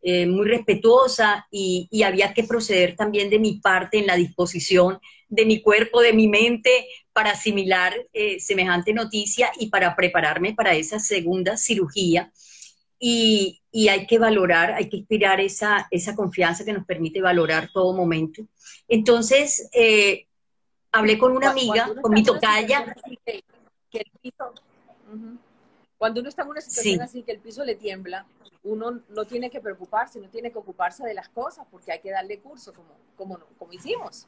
[0.00, 5.44] eh, muy respetuosa y, había que proceder también de mi parte en la disposición de
[5.44, 11.00] mi cuerpo, de mi mente, para asimilar eh, semejante noticia y para prepararme para esa
[11.00, 12.32] segunda cirugía.
[12.98, 17.92] Y, hay que valorar, hay que inspirar esa, esa confianza que nos permite valorar todo
[17.92, 18.42] momento.
[18.88, 19.68] Entonces,
[20.92, 22.94] hablé con una amiga, con mi tocaya.
[25.98, 28.26] Cuando uno está en una situación así que el piso le tiembla,
[28.62, 32.10] uno no tiene que preocuparse, no tiene que ocuparse de las cosas porque hay que
[32.10, 34.26] darle curso como, como, como hicimos.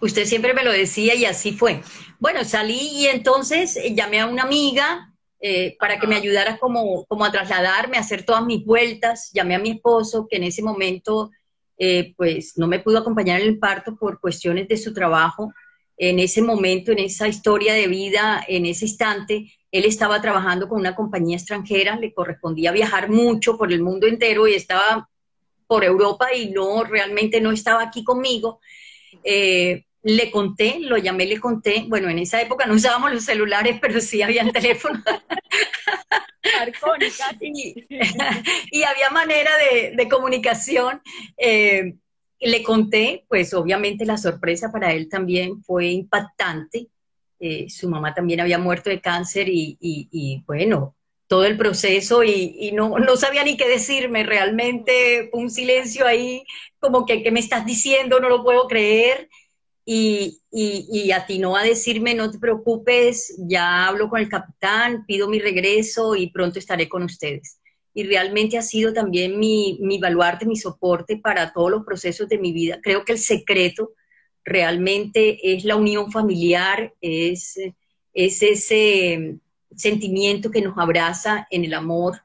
[0.00, 1.82] Usted siempre me lo decía y así fue.
[2.18, 5.11] Bueno, salí y entonces eh, llamé a una amiga
[5.44, 9.32] eh, para que me ayudara como, como a trasladarme, a hacer todas mis vueltas.
[9.34, 11.32] Llamé a mi esposo, que en ese momento
[11.76, 15.52] eh, pues no me pudo acompañar en el parto por cuestiones de su trabajo.
[15.96, 20.78] En ese momento, en esa historia de vida, en ese instante, él estaba trabajando con
[20.78, 25.08] una compañía extranjera, le correspondía viajar mucho por el mundo entero y estaba
[25.66, 28.60] por Europa y no, realmente no estaba aquí conmigo.
[29.24, 33.78] Eh, le conté, lo llamé, le conté, bueno, en esa época no usábamos los celulares,
[33.80, 35.02] pero sí habían teléfonos.
[37.40, 37.86] y,
[38.70, 39.50] y, había manera
[39.96, 41.00] de, comunicación.
[41.36, 41.94] Eh,
[42.40, 46.88] le conté, pues obviamente la sorpresa para él también fue impactante.
[47.38, 50.96] Eh, su mamá también había muerto de cáncer y, bueno,
[51.28, 56.44] todo el proceso y, no, no, sabía ni qué decirme, realmente fue un silencio ahí,
[56.80, 58.20] como que, ¿qué me estás diciendo?
[58.20, 59.28] No lo puedo creer
[59.84, 65.40] y, y, atinó a decirme, no te preocupes, ya hablo con el capitán, pido mi
[65.40, 67.58] regreso y pronto estaré con ustedes.
[67.92, 72.38] Y realmente ha sido también mi, mi baluarte, mi soporte para todos los procesos de
[72.38, 72.78] mi vida.
[72.80, 73.92] Creo que el secreto
[74.44, 77.58] realmente es la unión familiar, es,
[78.14, 79.38] es ese
[79.74, 82.22] sentimiento que nos abraza en el amor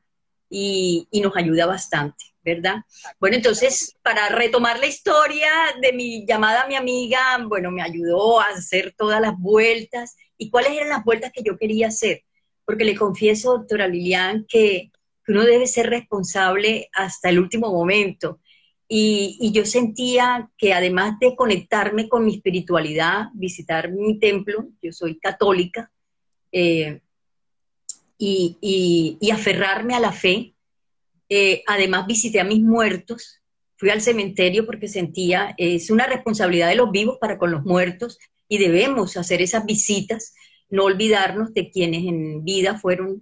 [0.50, 2.26] y, y nos ayuda bastante.
[2.48, 2.78] ¿Verdad?
[3.20, 5.50] Bueno, entonces, para retomar la historia
[5.82, 10.16] de mi llamada a mi amiga, bueno, me ayudó a hacer todas las vueltas.
[10.38, 12.24] ¿Y cuáles eran las vueltas que yo quería hacer?
[12.64, 14.92] Porque le confieso, doctora Lilian, que,
[15.30, 18.40] uno debe ser responsable hasta el último momento.
[18.88, 25.20] Y, yo sentía que además de conectarme con mi espiritualidad, visitar mi templo, yo soy
[25.20, 25.92] católica,
[26.54, 27.02] eh,
[28.18, 30.56] y, y aferrarme a la fe,
[31.30, 33.42] eh, además visité a mis muertos,
[33.76, 38.18] fui al cementerio porque sentía, es una responsabilidad de los vivos para con los muertos
[38.50, 40.34] y debemos hacer esas visitas,
[40.70, 43.20] no olvidarnos de quienes en vida fueron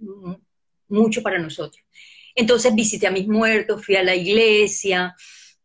[0.88, 1.84] mucho para nosotros.
[2.34, 5.14] Entonces visité a mis muertos, fui a la iglesia,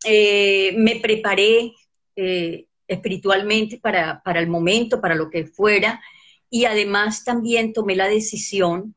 [0.06, 1.74] eh, me preparé
[2.16, 6.02] eh, espiritualmente para, para el momento, para lo que fuera,
[6.50, 8.96] y además también tomé la decisión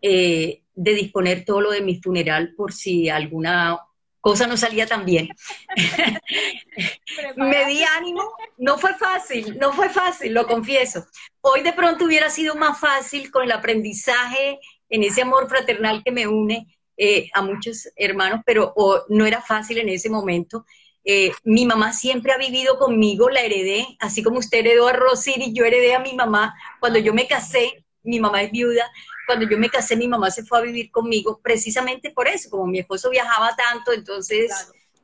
[0.00, 3.78] eh, de disponer todo lo de mi funeral por si alguna
[4.20, 5.28] cosa no salía tan bien.
[7.36, 11.04] me di ánimo, no fue fácil, no fue fácil, lo confieso.
[11.40, 16.12] Hoy de pronto hubiera sido más fácil con el aprendizaje, en ese amor fraternal que
[16.12, 18.74] me une eh, a muchos hermanos, pero
[19.08, 20.64] no era fácil en ese momento.
[21.04, 25.52] Eh, mi mamá siempre ha vivido conmigo, la heredé, así como usted heredó a Rosiri,
[25.52, 26.54] yo heredé a mi mamá.
[26.78, 28.88] Cuando yo me casé, mi mamá es viuda,
[29.26, 32.66] cuando yo me casé, mi mamá se fue a vivir conmigo precisamente por eso, como
[32.66, 34.50] mi esposo viajaba tanto, entonces,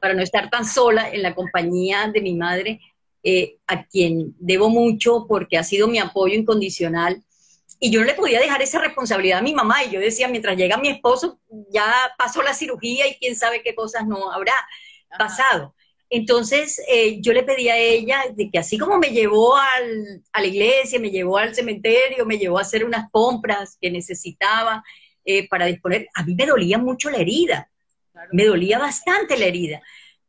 [0.00, 2.80] para no estar tan sola en la compañía de mi madre,
[3.22, 7.22] eh, a quien debo mucho porque ha sido mi apoyo incondicional.
[7.80, 9.84] Y yo no le podía dejar esa responsabilidad a mi mamá.
[9.84, 11.38] Y yo decía, mientras llega mi esposo,
[11.70, 14.54] ya pasó la cirugía y quién sabe qué cosas no habrá
[15.16, 15.74] pasado.
[16.10, 20.40] Entonces eh, yo le pedí a ella de que así como me llevó al, a
[20.40, 24.82] la iglesia, me llevó al cementerio, me llevó a hacer unas compras que necesitaba
[25.24, 27.70] eh, para disponer, a mí me dolía mucho la herida,
[28.32, 29.82] me dolía bastante la herida,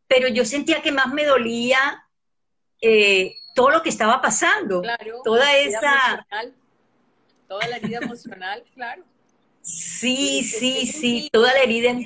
[0.07, 2.05] pero yo sentía que más me dolía
[2.81, 4.81] eh, todo lo que estaba pasando,
[5.23, 6.25] toda esa...
[7.47, 9.03] Toda la herida emocional, claro.
[9.61, 11.97] Sí, sí, sí, toda la herida.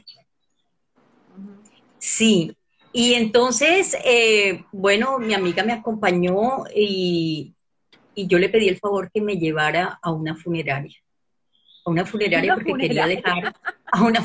[1.97, 2.55] Sí,
[2.93, 7.55] y entonces, eh, bueno, mi amiga me acompañó y,
[8.15, 10.95] yo le pedí el favor que me llevara a una funeraria.
[11.83, 13.55] A una funeraria porque quería dejar
[13.91, 14.23] a una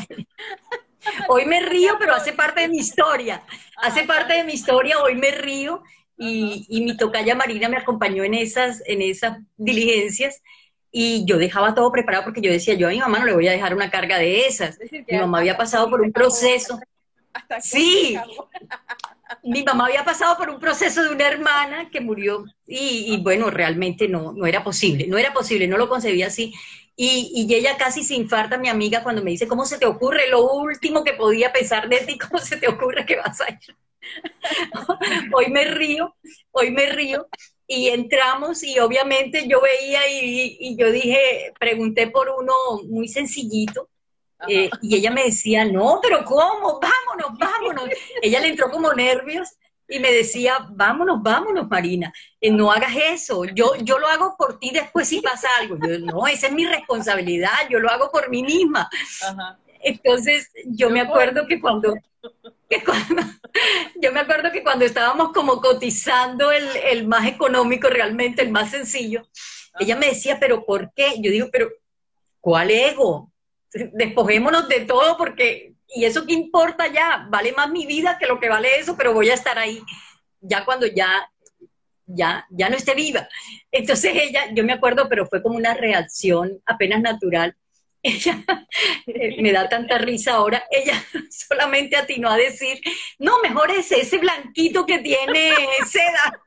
[1.29, 3.43] Hoy me río, pero hace parte de mi historia.
[3.79, 5.83] Hace parte de mi historia, hoy me río
[6.19, 10.43] y, y, mi tocaya Marina me acompañó en esas, en esas diligencias
[10.91, 13.49] y yo dejaba todo preparado porque yo decía, yo a mi mamá no le voy
[13.49, 14.79] a dejar una carga de esas.
[15.09, 16.79] mi mamá había pasado por un proceso.
[17.61, 18.17] Sí,
[19.43, 24.09] mi mamá había pasado por un proceso de una hermana que murió y, bueno, realmente
[24.09, 26.55] no, no era posible, no era posible, no lo concebía así.
[26.97, 30.29] Y, y, ella casi se infarta, mi amiga, cuando me dice, ¿cómo se te ocurre?
[30.29, 33.77] Lo último que podía pensar de ti, ¿cómo se te ocurre que vas a ir?
[35.33, 36.17] hoy me río,
[36.51, 37.29] hoy me río.
[37.71, 42.55] Y entramos y obviamente yo veía y, y yo dije, pregunté por uno
[42.89, 43.91] muy sencillito,
[44.47, 46.81] eh, y ella me decía, no, pero ¿cómo?
[46.81, 47.89] Vámonos, vámonos.
[48.23, 49.57] ella le entró como nervios
[49.89, 54.59] y me decía, vámonos, vámonos, Marina, eh, no hagas eso, yo, yo lo hago por
[54.59, 55.77] ti después si pasa algo.
[55.77, 58.89] Yo, no, esa es mi responsabilidad, yo lo hago por mí misma.
[59.81, 61.95] Entonces, yo me acuerdo que cuando,
[63.97, 68.71] yo me acuerdo que cuando estábamos como cotizando el, el más económico realmente, el más
[68.71, 69.27] sencillo,
[69.79, 71.15] ella me decía, pero ¿por qué?
[71.21, 71.71] Yo digo, pero
[72.41, 73.28] ¿cuál ego?
[73.73, 78.41] Despojémonos de todo porque, y eso qué importa ya, vale más mi vida que lo
[78.41, 79.83] que vale eso, pero voy a estar ahí
[80.41, 81.31] ya cuando ya,
[82.07, 83.29] ya, ya no esté viva.
[83.71, 87.57] Entonces ella, yo me acuerdo, pero fue como una reacción apenas natural.
[88.03, 88.45] Ella
[89.07, 92.81] eh, me da tanta risa ahora, ella solamente atinó a decir,
[93.19, 95.53] no, mejor es ese blanquito que tiene
[95.85, 96.41] seda.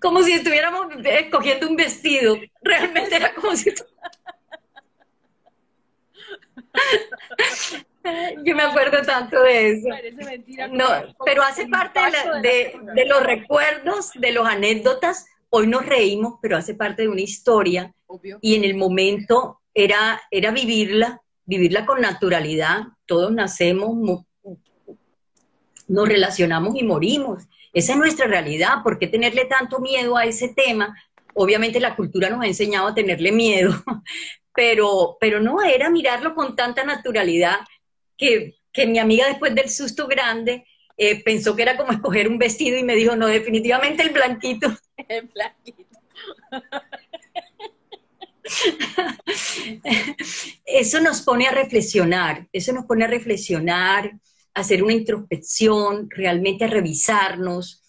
[0.00, 2.38] Como si estuviéramos escogiendo un vestido.
[2.62, 3.72] Realmente era como si...
[8.44, 9.88] Yo me acuerdo tanto de eso.
[10.70, 10.86] No,
[11.24, 12.00] pero hace parte
[12.42, 15.26] de, los recuerdos, de las anécdotas.
[15.48, 17.94] Hoy nos reímos, pero hace parte de una historia.
[18.42, 22.82] Y en el momento era, era vivirla, vivirla con naturalidad.
[23.06, 24.24] Todos nacemos,
[25.88, 27.44] nos relacionamos y morimos.
[27.74, 28.82] Esa es nuestra realidad.
[28.82, 30.96] ¿Por qué tenerle tanto miedo a ese tema?
[31.34, 33.74] Obviamente la cultura nos ha enseñado a tenerle miedo,
[34.54, 37.58] pero, pero no, era mirarlo con tanta naturalidad
[38.16, 38.54] que,
[38.86, 40.64] mi amiga después del susto grande
[40.96, 44.68] eh, pensó que era como escoger un vestido y me dijo, no, definitivamente el blanquito.
[45.08, 45.84] El blanquito.
[50.64, 54.12] eso nos pone a reflexionar, eso nos pone a reflexionar,
[54.54, 57.82] hacer una introspección, realmente a revisarnos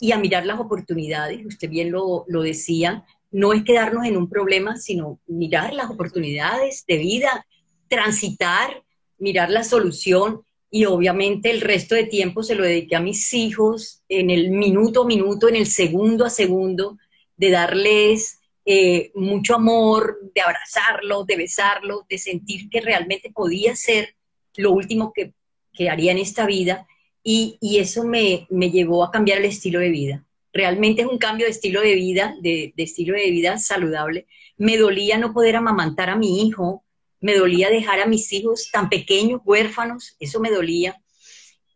[0.00, 1.44] y a mirar las oportunidades.
[1.44, 6.96] Usted bien lo, decía, no es quedarnos en un problema, sino mirar las oportunidades de
[6.96, 7.46] vida,
[7.88, 8.82] transitar,
[9.18, 14.02] mirar la solución y obviamente el resto de tiempo se lo dediqué a mis hijos
[14.08, 16.98] en el minuto a minuto, en el segundo a segundo,
[17.36, 24.14] de darles eh, mucho amor, de abrazarlos, de besarlos, de sentir que realmente podía ser
[24.56, 25.32] lo último que
[25.78, 26.88] que haría en esta vida
[27.22, 30.24] y, eso me, llevó a cambiar el estilo de vida.
[30.52, 34.26] Realmente es un cambio de estilo de vida, de, estilo de vida saludable.
[34.56, 36.84] Me dolía no poder amamantar a mi hijo,
[37.20, 41.00] me dolía dejar a mis hijos tan pequeños, huérfanos, eso me dolía.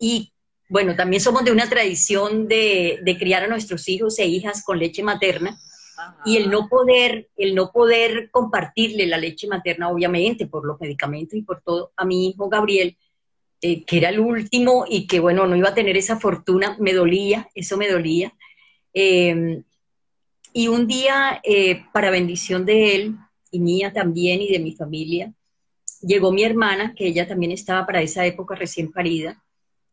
[0.00, 0.32] Y
[0.68, 5.04] bueno, también somos de una tradición de, criar a nuestros hijos e hijas con leche
[5.04, 5.56] materna.
[6.24, 11.38] Y el no poder, el no poder compartirle la leche materna, obviamente, por los medicamentos
[11.38, 12.96] y por todo, a mi hijo Gabriel,
[13.62, 16.92] eh, que era el último y que, bueno, no iba a tener esa fortuna, me
[16.92, 18.34] dolía, eso me dolía.
[18.92, 19.62] Em,
[20.52, 23.16] y un día, eh, para bendición de él
[23.52, 25.32] y mía también y de mi familia,
[26.00, 29.42] llegó mi hermana, que ella también estaba para esa época recién parida,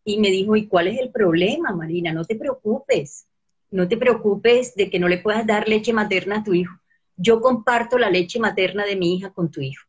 [0.04, 2.12] y me dijo, ¿y cuál es el problema, Marina?
[2.12, 3.28] No te preocupes,
[3.70, 6.76] no te preocupes de que no le puedas dar leche materna a tu hijo.
[7.16, 9.89] Yo comparto la leche materna de mi hija con tu hijo.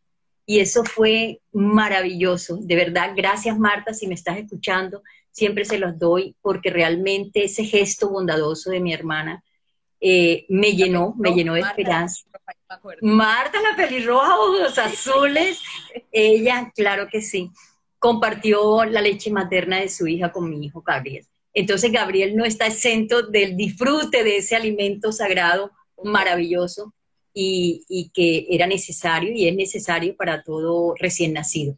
[0.50, 2.58] Y eso fue maravilloso.
[2.60, 7.62] De verdad, gracias Marta, si me estás escuchando, siempre se los doy porque realmente ese
[7.62, 9.44] gesto bondadoso de mi hermana
[10.00, 12.24] eh, me llenó, me llenó de esperanza.
[13.00, 15.60] Marta, la pelirroja, ojos azules,
[16.10, 17.52] ella, claro que sí.
[18.00, 21.24] compartió la leche materna de su hija con mi hijo Gabriel.
[21.54, 25.70] Entonces Gabriel no está exento del disfrute de ese alimento sagrado
[26.02, 26.92] maravilloso
[27.32, 31.76] y, que era necesario y es necesario para todo recién nacido.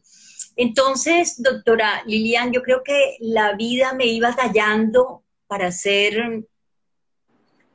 [0.55, 6.45] Entonces, doctora Lilian, yo creo que la vida me iba tallando para ser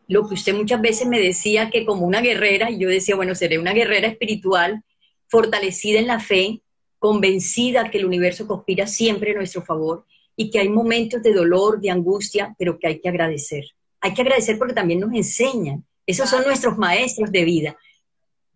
[0.07, 3.35] lo que usted muchas veces me decía que como una guerrera, y yo decía, bueno,
[3.35, 4.83] seré una guerrera espiritual,
[5.27, 6.63] fortalecida en la fe,
[6.99, 11.81] convencida que el universo conspira siempre a nuestro favor y que hay momentos de dolor,
[11.81, 13.65] de angustia, pero que hay que agradecer.
[14.01, 15.85] Hay que agradecer porque también nos enseñan.
[16.09, 17.77] Esos son nuestros maestros de vida.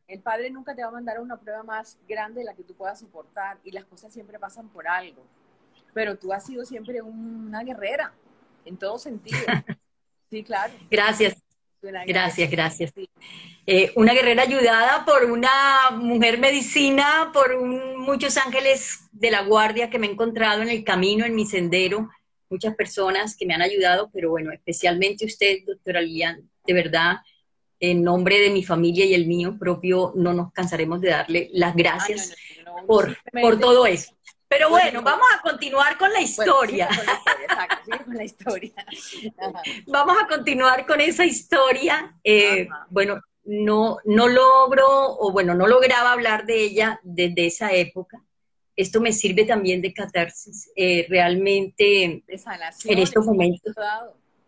[0.09, 2.75] El Padre nunca te va a mandar una prueba más grande de la que tú
[2.75, 5.23] puedas soportar y las cosas siempre pasan por algo.
[5.93, 8.15] Pero tú has sido siempre una guerrera,
[8.65, 9.39] en todo sentido.
[10.31, 10.73] Sí, claro.
[10.91, 11.35] Gracias.
[12.07, 12.91] Gracias, gracias.
[13.67, 19.99] Eh, una guerrera ayudada por una mujer medicina, por muchos ángeles de la guardia que
[19.99, 22.09] me he encontrado en el camino, en mi sendero,
[22.49, 27.17] muchas personas que me han ayudado, pero bueno, especialmente usted, doctora Lilian, de verdad,
[27.83, 31.75] en nombre de mi familia y el mío propio, no nos cansaremos de darle las
[31.75, 32.33] gracias
[32.87, 34.15] por, por todo eso.
[34.47, 36.89] Pero bueno, vamos a continuar con la historia.
[38.05, 38.73] con la historia,
[39.89, 42.17] vamos a continuar con esa historia.
[42.23, 48.23] Eh, bueno, no, no logro, o bueno, no lograba hablar de ella desde esa época.
[48.77, 52.23] Esto me sirve también de catarsis, eh, realmente en
[52.99, 53.75] estos momentos.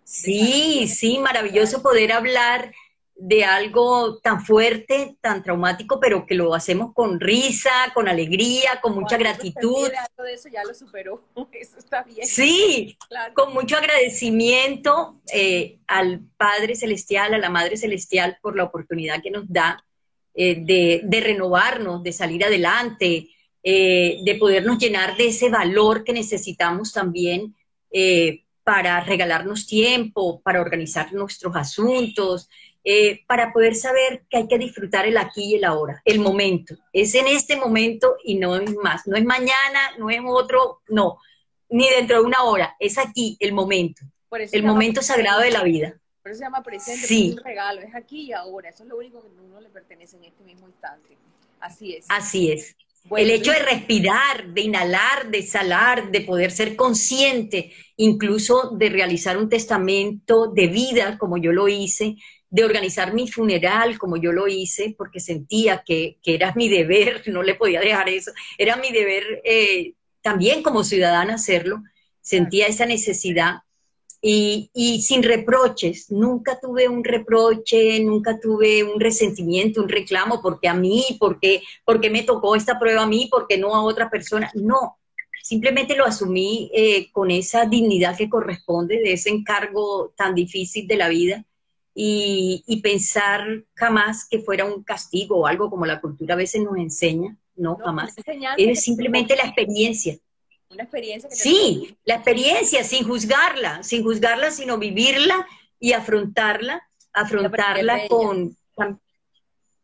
[0.04, 2.72] Sí, sí, maravilloso poder hablar
[3.16, 8.94] de algo tan fuerte, tan traumático, pero que lo hacemos con risa, con alegría, con
[8.94, 9.88] mucha gratitud.
[10.32, 12.26] eso ya lo superó, eso está bien.
[12.26, 12.98] Sí,
[13.34, 19.30] con mucho agradecimiento eh, al Padre Celestial, a la Madre Celestial por la oportunidad que
[19.30, 19.84] nos da
[20.34, 23.28] eh, de, renovarnos, de salir adelante,
[23.62, 27.54] eh, de podernos llenar de ese valor que necesitamos también
[28.64, 32.48] para regalarnos tiempo, para organizar nuestros asuntos,
[32.86, 36.76] eh, para poder saber que hay que disfrutar el aquí y el ahora, el momento.
[36.92, 39.06] Es en este momento y no es más.
[39.06, 41.18] No es mañana, no es otro, no,
[41.70, 42.76] ni dentro de una hora.
[42.78, 44.02] Es aquí, el momento.
[44.52, 45.98] El momento sagrado de la vida.
[46.22, 47.28] Por eso se llama presente, sí.
[47.28, 48.68] es un regalo, es aquí y ahora.
[48.68, 51.16] Eso es lo único que a uno le pertenece en este mismo instante.
[51.60, 52.06] Así es.
[52.08, 52.76] Así es.
[53.16, 59.36] el hecho de respirar, de inhalar, de exhalar, de poder ser consciente, incluso de realizar
[59.36, 62.16] un testamento de vida, como yo lo hice,
[62.54, 67.42] de organizar mi funeral como yo lo hice, porque sentía que, era mi deber, no
[67.42, 71.82] le podía dejar eso, era mi deber eh, también como ciudadana hacerlo,
[72.20, 73.56] sentía esa necesidad.
[74.22, 74.70] Y,
[75.02, 81.04] sin reproches, nunca tuve un reproche, nunca tuve un resentimiento, un reclamo, porque a mí,
[81.18, 84.50] porque, porque me tocó esta prueba a mí, porque no a otra persona.
[84.54, 84.96] No,
[85.42, 90.96] simplemente lo asumí eh, con esa dignidad que corresponde de ese encargo tan difícil de
[90.96, 91.44] la vida
[91.94, 96.76] y, pensar jamás que fuera un castigo o algo como la cultura a veces nos
[96.76, 98.14] enseña, no, jamás.
[98.56, 100.18] Es simplemente la experiencia.
[100.70, 105.46] Una experiencia que Sí, la experiencia, sin juzgarla, sin juzgarla, sino vivirla
[105.78, 106.82] y afrontarla,
[107.12, 108.56] afrontarla con...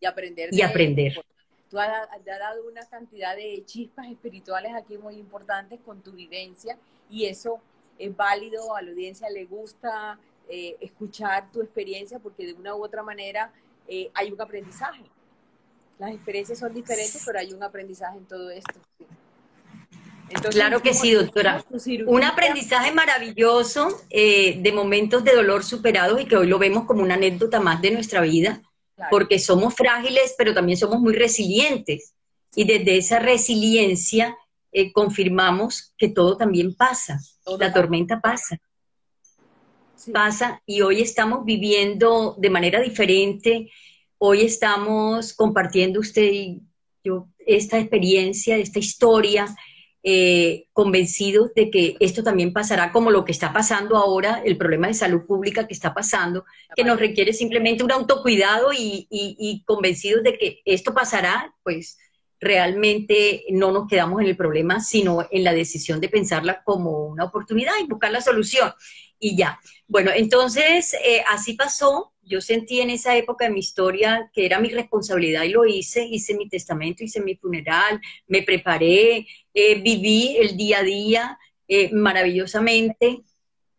[0.01, 0.49] Y aprender.
[0.51, 1.25] Y aprender.
[1.69, 6.77] Tú has, has dado una cantidad de chispas espirituales aquí muy importantes con tu vivencia
[7.09, 7.61] y eso
[7.99, 10.19] es válido, a la audiencia le gusta,
[10.53, 13.53] eh, escuchar tu experiencia porque de una u otra manera
[13.87, 15.05] eh, hay un aprendizaje.
[15.97, 18.75] Las experiencias son diferentes, pero hay un aprendizaje en todo esto.
[20.51, 21.65] claro que sí, doctora.
[22.05, 27.03] Un aprendizaje maravilloso eh, de momentos de dolor superados y que hoy lo vemos como
[27.03, 28.61] una anécdota más de nuestra vida,
[29.09, 32.15] porque somos frágiles, pero también somos muy resilientes.
[32.57, 34.37] Y desde esa resiliencia
[34.95, 37.21] confirmamos que todo también pasa,
[37.59, 38.59] la tormenta pasa
[40.09, 43.71] pasa y hoy estamos viviendo de manera diferente.
[44.19, 46.63] Hoy estamos compartiendo usted y
[47.05, 49.47] yo esta experiencia, esta historia,
[50.03, 54.87] eh, convencidos de que esto también pasará como lo que está pasando ahora, el problema
[54.87, 56.45] de salud pública que está pasando,
[56.75, 61.99] que nos requiere simplemente un autocuidado y, y convencidos de que esto pasará, pues
[62.41, 67.25] realmente no nos quedamos en el problema, sino en la decisión de pensarla como una
[67.25, 68.73] oportunidad y buscar la solución
[69.21, 69.61] y ya.
[69.87, 72.13] Bueno, entonces eh, así pasó.
[72.23, 76.05] Yo sentí en esa época de mi historia que era mi responsabilidad y lo hice.
[76.05, 81.93] Hice mi testamento, hice mi funeral, me preparé, eh, viví el día a día eh,
[81.93, 83.23] maravillosamente.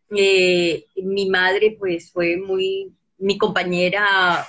[0.09, 4.47] mi madre pues fue muy mi compañera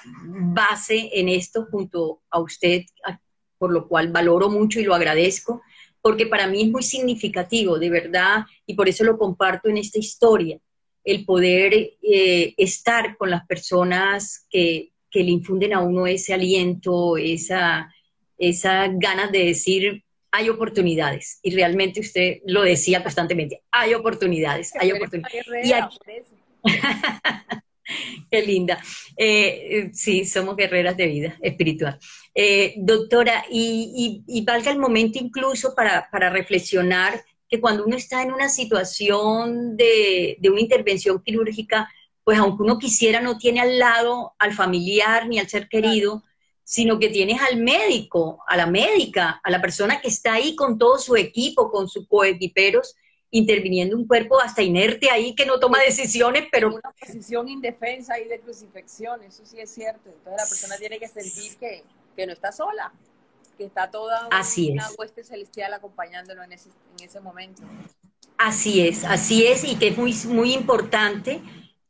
[0.55, 2.83] base en esto junto a usted,
[3.59, 5.63] por lo cual valoro mucho y lo agradezco
[6.03, 10.01] porque para mí es muy significativo, de verdad, y por eso lo comparto en esta
[10.01, 10.59] historia,
[11.05, 17.95] el poder eh, estar con las personas que, le infunden a uno ese aliento, esa,
[18.39, 21.39] esa ganas de decir, hay oportunidades.
[21.43, 25.99] Y realmente usted lo decía constantemente, hay oportunidades, hay oportunidades.
[28.31, 28.83] Qué linda.
[29.17, 31.99] Eh, sí, somos guerreras de vida espiritual.
[32.35, 37.23] Eh, doctora, y, valga el momento incluso para, reflexionar
[37.53, 41.87] que cuando uno está en una situación de, una intervención quirúrgica,
[42.25, 46.25] pues aunque uno quisiera, no tiene al lado al familiar ni al ser querido,
[46.65, 50.79] sino que tienes al médico, a la médica, a la persona que está ahí con
[50.79, 52.97] todo su equipo, con sus coequiperos,
[53.31, 56.69] interviniendo un cuerpo hasta inerte ahí que no toma decisiones, pero...
[56.69, 60.09] Una posición indefensa y de crucifixión, eso sí es cierto.
[60.09, 61.85] Entonces la persona tiene que sentir que,
[62.27, 62.95] no está sola,
[63.57, 67.63] que está toda así una hueste celestial acompañándolo en ese, en ese momento.
[68.39, 71.41] Así es, así es, y que es muy, muy importante.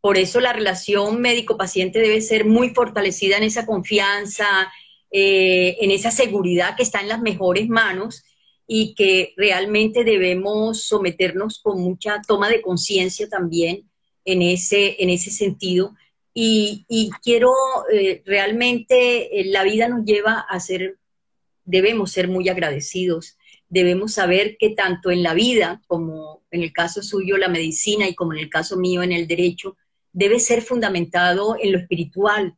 [0.00, 4.70] Por eso la relación médico-paciente debe ser muy fortalecida en esa confianza,
[5.10, 8.24] eh, en esa seguridad que está en las mejores manos
[8.66, 13.88] y que realmente debemos someternos con mucha toma de conciencia también
[14.24, 15.94] en ese, en ese sentido.
[16.34, 17.52] Y, quiero
[17.92, 20.96] eh, realmente, eh, la vida nos lleva a ser,
[21.64, 23.36] debemos ser muy agradecidos,
[23.68, 28.14] debemos saber que tanto en la vida, como en el caso suyo la medicina y
[28.14, 29.76] como en el caso mío en el derecho,
[30.12, 32.54] debe ser fundamentado en lo espiritual,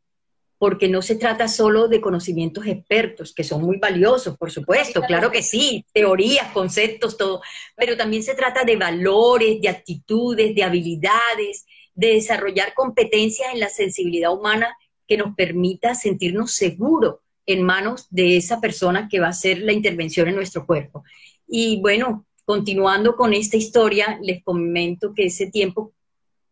[0.59, 5.31] porque no se trata solo de conocimientos expertos, que son muy valiosos, por supuesto, claro.
[5.31, 7.43] que sí, teorías, conceptos, todo,
[7.77, 13.69] pero también se trata de valores, de actitudes, de habilidades, de desarrollar competencias en la
[13.69, 14.77] sensibilidad humana
[15.07, 17.17] que nos permita sentirnos seguros
[17.47, 21.05] en manos de esa persona que va a hacer la intervención en nuestro cuerpo.
[21.47, 25.93] Y bueno, continuando con esta historia, les comento que ese tiempo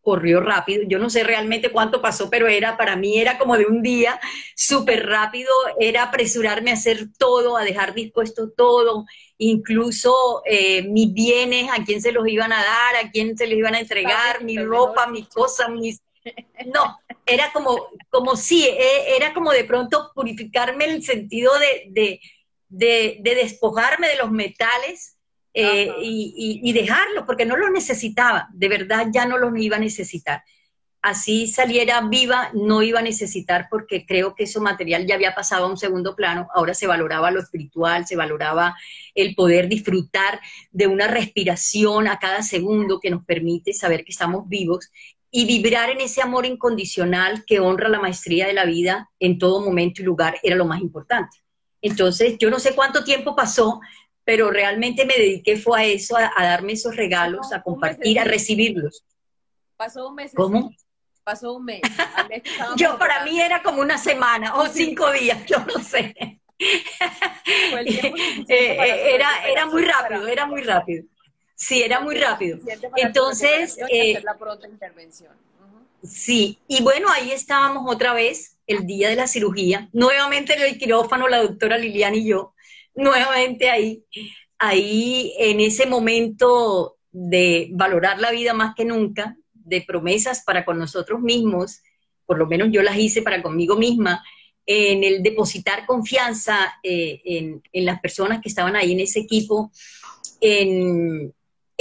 [0.03, 0.83] corrió rápido.
[0.87, 4.21] Yo no sé realmente cuánto pasó, pero era para mí era como de un día
[4.57, 9.07] súper rápido, era apresurarme a hacer todo, a dejar dispuesto todo,
[9.39, 13.59] incluso eh, mis bienes, a quién se los iban a dar, a quién se les
[13.59, 16.01] iban a entregar, mi ropa, mis cosas, mis...
[16.73, 22.21] No, era como, como sí, e, era como de pronto purificarme el sentido de,
[22.69, 25.19] de, de despojarme de los metales
[25.55, 29.81] eh, y, y, dejarlo, porque no lo necesitaba, de verdad ya no lo iba a
[29.81, 30.43] necesitar.
[31.03, 35.67] Así saliera viva, no iba a necesitar porque creo que ese material ya había pasado
[35.67, 38.77] a un segundo plano, ahora se valoraba lo espiritual, se valoraba
[39.15, 44.49] el poder disfrutar de una respiración a cada segundo que nos permite saber que estamos
[44.49, 44.91] vivos
[45.35, 49.65] y vibrar en ese amor incondicional que honra la maestría de la vida en todo
[49.65, 51.39] momento y lugar era lo más importante.
[51.81, 53.81] Entonces, yo no sé cuánto tiempo pasó,
[54.25, 59.05] pero realmente me dediqué fue a eso, a, darme esos regalos, a compartir, a recibirlos.
[59.75, 60.33] Pasó un mes.
[60.37, 60.71] ¿Cómo?
[61.25, 61.81] Pasó un mes.
[62.77, 66.15] yo para mí era como una semana o cinco días, yo no sé.
[68.49, 71.05] Eh, era, era muy rápido, era muy rápido.
[71.63, 72.59] Sí, era muy rápido.
[72.97, 75.31] Entonces, eh, la pronta intervención.
[76.03, 80.77] Sí, y bueno, ahí estábamos otra vez, el día de la cirugía, nuevamente en el
[80.77, 82.53] quirófano, la doctora Liliana y yo,
[82.97, 84.05] nuevamente ahí,
[84.59, 90.81] ahí en ese momento de valorar la vida más que nunca, de promesas para con
[90.81, 91.81] nosotros mismos,
[92.27, 94.21] por lo menos yo las hice para conmigo misma,
[94.67, 99.71] en el depositar confianza eh, en, las personas que estaban ahí en ese equipo,
[100.41, 101.33] en,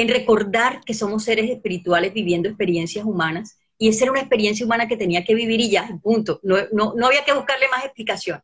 [0.08, 4.96] recordar que somos seres espirituales viviendo experiencias humanas, y esa era una experiencia humana que
[4.96, 6.40] tenía que vivir y ya, punto.
[6.44, 8.42] No, no, no había que buscarle más explicación.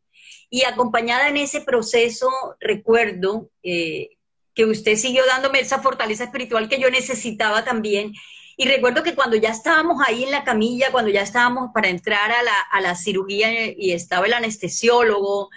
[0.49, 2.27] Y acompañada en ese proceso,
[2.59, 4.17] recuerdo eh,
[4.55, 8.13] que usted siguió dándome esa fortaleza espiritual que yo necesitaba también.
[8.57, 12.31] Y recuerdo que cuando ya estábamos ahí en la camilla, cuando ya estábamos para entrar
[12.31, 15.49] a la, cirugía y estaba el anestesiólogo,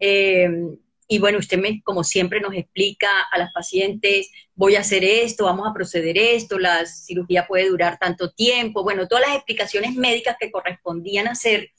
[0.00, 0.48] eh,
[1.08, 5.44] y bueno, usted me, como siempre nos explica a las pacientes, voy a hacer esto,
[5.44, 10.36] vamos a proceder esto, la cirugía puede durar tanto tiempo, bueno, todas las explicaciones médicas
[10.38, 11.70] que correspondían hacer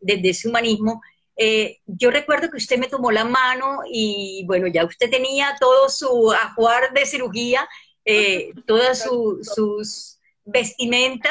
[0.00, 1.00] desde ese humanismo,
[1.40, 5.88] eh, yo recuerdo que usted me tomó la mano y bueno, ya usted tenía todo
[5.88, 7.68] su ajuar de cirugía,
[8.04, 11.30] eh, todas sus vestimenta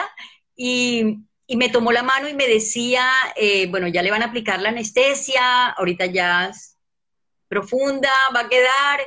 [0.55, 1.17] y,
[1.55, 4.67] me tomó la mano y me decía, eh, bueno, ya le van a aplicar la
[4.67, 6.51] anestesia, ahorita ya
[7.47, 8.99] profunda, va a quedar,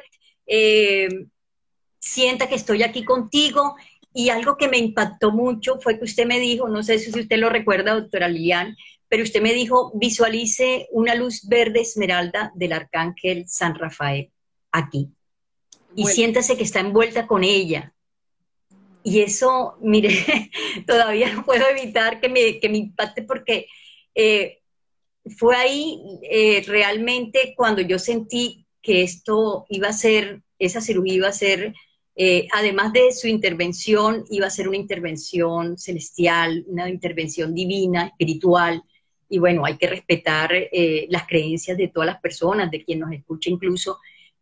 [1.98, 3.76] sienta que estoy aquí contigo.
[4.12, 7.36] Y algo que me impactó mucho fue que usted me dijo, no sé si usted
[7.36, 8.76] lo recuerda, doctora Lilian,
[9.08, 14.30] pero usted me dijo, visualice una luz verde esmeralda del arcángel San Rafael
[14.72, 15.10] aquí.
[15.94, 17.92] y siéntase que está envuelta con ella.
[19.02, 20.10] Y eso, mire,
[20.86, 23.66] todavía no puedo evitar que me, que me impacte porque
[24.14, 24.59] eh,
[25.36, 31.28] fue ahí eh, realmente cuando yo sentí que esto iba a ser, esa cirugía iba
[31.28, 31.74] a ser,
[32.16, 38.82] eh, además de su intervención, iba a ser una intervención celestial, una intervención divina, espiritual.
[39.28, 40.50] Y bueno, hay que respetar
[41.08, 43.98] las creencias de todas las personas, de quien nos escucha incluso,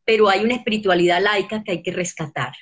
[0.09, 2.55] pero hay una espiritualidad laica que hay que rescatar,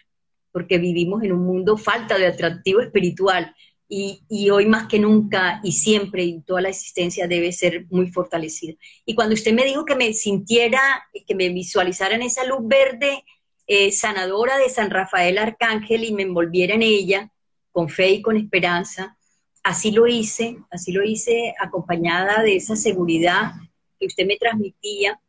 [0.51, 3.55] porque vivimos en un mundo falta de atractivo espiritual
[3.89, 8.75] y, hoy más que nunca y siempre y toda la existencia debe ser muy fortalecida.
[9.05, 10.81] Y cuando usted me dijo que me sintiera,
[11.27, 13.25] que me visualizara en esa luz verde
[13.67, 17.31] eh, sanadora de San Rafael Arcángel y me envolviera en ella
[17.71, 19.17] con fe y con esperanza,
[19.63, 23.53] así lo hice, así lo hice acompañada de esa seguridad
[23.99, 25.21] que usted me transmitía.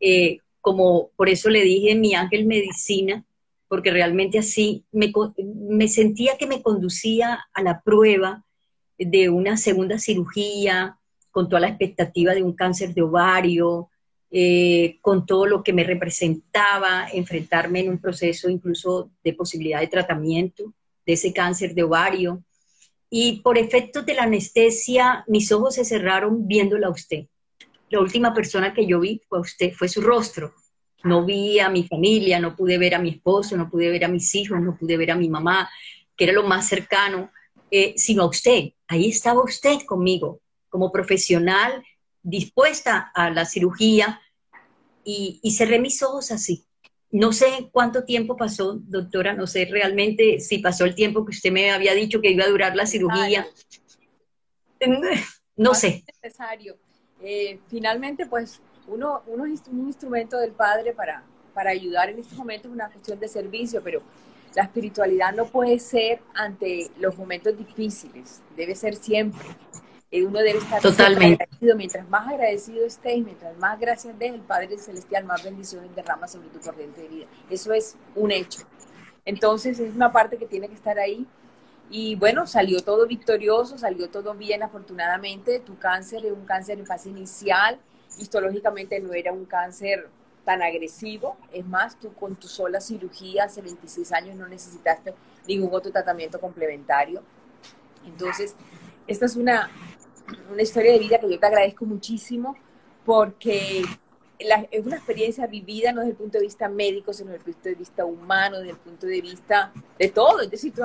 [0.00, 3.24] Eh, como por eso le dije mi ángel medicina,
[3.70, 8.44] porque realmente así me, sentía que me conducía a la prueba
[8.98, 10.98] de una segunda cirugía,
[11.30, 13.88] con toda la expectativa de un cáncer de ovario,
[14.32, 19.86] eh, con todo lo que me representaba enfrentarme en un proceso incluso de posibilidad de
[19.86, 20.74] tratamiento
[21.06, 22.42] de ese cáncer de ovario.
[23.08, 27.26] Y por efectos de la anestesia, mis ojos se cerraron viéndola a usted
[27.90, 30.54] la última persona que yo vi fue usted, fue su rostro.
[31.04, 34.08] No vi a mi familia, no pude ver a mi esposo, no pude ver a
[34.08, 35.70] mis hijos, no pude ver a mi mamá,
[36.16, 37.30] que era lo más cercano,
[37.70, 38.72] eh, sino a usted.
[38.86, 41.82] Ahí estaba usted conmigo, como profesional,
[42.22, 44.20] dispuesta a la cirugía,
[45.04, 46.64] y, cerré mis ojos así.
[47.10, 51.50] No sé cuánto tiempo pasó, doctora, no sé realmente si pasó el tiempo que usted
[51.50, 53.46] me había dicho que iba a durar la cirugía.
[55.56, 56.04] No sé.
[56.22, 56.78] Necesario.
[57.22, 61.22] Eh, finalmente, pues uno, uno es un instrumento del Padre para,
[61.54, 64.02] para ayudar en estos momentos, es una cuestión de servicio, pero
[64.54, 69.40] la espiritualidad no puede ser ante los momentos difíciles, debe ser siempre.
[70.10, 71.44] Eh, uno debe estar Totalmente.
[71.44, 71.76] agradecido.
[71.76, 76.48] Mientras más agradecido estés, mientras más gracias des, el Padre Celestial más bendiciones derrama sobre
[76.48, 77.26] tu corriente de vida.
[77.48, 78.62] Eso es un hecho.
[79.24, 81.26] Entonces es una parte que tiene que estar ahí
[81.90, 85.60] y bueno, salió todo victorioso, salió todo bien afortunadamente.
[85.60, 87.78] Tu cáncer es un cáncer en fase inicial,
[88.18, 90.08] histológicamente no era un cáncer
[90.44, 91.36] tan agresivo.
[91.52, 95.14] Es más, tú con tu sola cirugía hace 26 años no necesitaste
[95.46, 97.22] ningún otro tratamiento complementario.
[98.06, 98.54] Entonces,
[99.06, 99.70] esta es una,
[100.50, 102.56] una historia de vida que yo te agradezco muchísimo
[103.04, 103.82] porque
[104.38, 107.68] es una experiencia vivida no desde el punto de vista médico, sino desde el punto
[107.68, 110.40] de vista humano, desde el punto de vista de todo.
[110.40, 110.82] Es decir, tú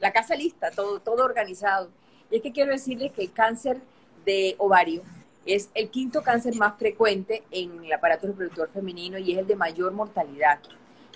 [0.00, 1.90] la casa lista, todo, todo organizado.
[2.30, 3.80] Y es que quiero decirles que el cáncer
[4.24, 5.02] de ovario
[5.46, 9.56] es el quinto cáncer más frecuente en el aparato reproductor femenino y es el de
[9.56, 10.60] mayor mortalidad.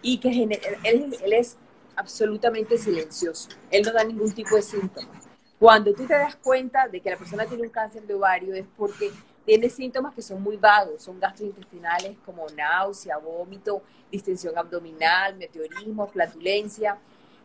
[0.02, 1.56] Y que él, él es
[1.96, 3.48] absolutamente silencioso.
[3.70, 5.24] Él no da ningún tipo de síntomas.
[5.58, 8.66] Cuando tú te das cuenta de que la persona tiene un cáncer de ovario es
[8.76, 9.10] porque
[9.46, 16.98] tiene síntomas que son muy vagos, son gastrointestinales como náusea, vómito, distensión abdominal, meteorismo, flatulencia,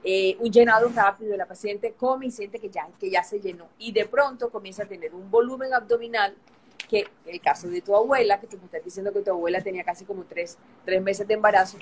[0.03, 3.67] eh, un llenado rápido, la paciente come y siente que ya, que ya se llenó
[3.77, 6.33] y de pronto comienza a tener un volumen abdominal
[6.89, 9.83] que el caso de tu abuela, que tú me estás diciendo que tu abuela tenía
[9.83, 11.77] casi como tres, tres meses de embarazo,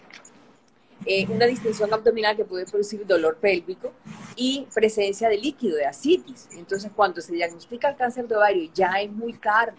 [1.05, 3.93] eh, una distensión abdominal que puede producir dolor pélvico
[4.35, 6.49] y presencia de líquido, de asitis.
[6.57, 9.77] Entonces, cuando se diagnostica el cáncer de ovario ya es muy tarde.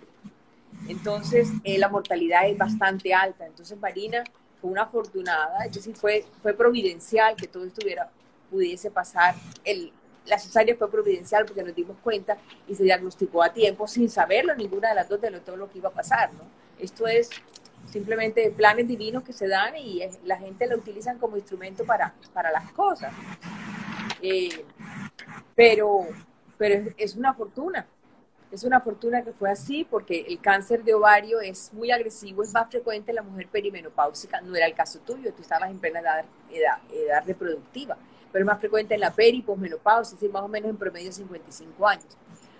[0.89, 3.47] Entonces, eh, la mortalidad es bastante alta.
[3.47, 4.24] Entonces, Marina
[4.61, 8.11] fue una afortunada, es decir, fue, fue providencial que todo estuviera
[8.51, 9.35] pudiese pasar.
[9.64, 9.93] El,
[10.29, 14.55] la cesárea fue providencial porque nos dimos cuenta y se diagnosticó a tiempo sin saberlo
[14.55, 16.33] ninguna de las dos de todo lo que iba a pasar.
[16.35, 16.43] ¿no?
[16.79, 17.31] Esto es
[17.91, 22.51] simplemente planes divinos que se dan y la gente lo utilizan como instrumento para, para
[22.51, 23.12] las cosas.
[24.20, 24.64] Eh,
[25.55, 26.07] pero
[26.59, 27.87] pero es, una fortuna.
[28.51, 32.53] Es una fortuna que fue así porque el cáncer de ovario es muy agresivo, es
[32.53, 34.41] más frecuente en la mujer perimenopáusica.
[34.41, 37.97] No era el caso tuyo, tú estabas en plena edad, edad, edad reproductiva
[38.33, 41.87] pero más frecuente en la peri posmenopausia, es decir, más o menos en promedio 55
[41.87, 42.16] años.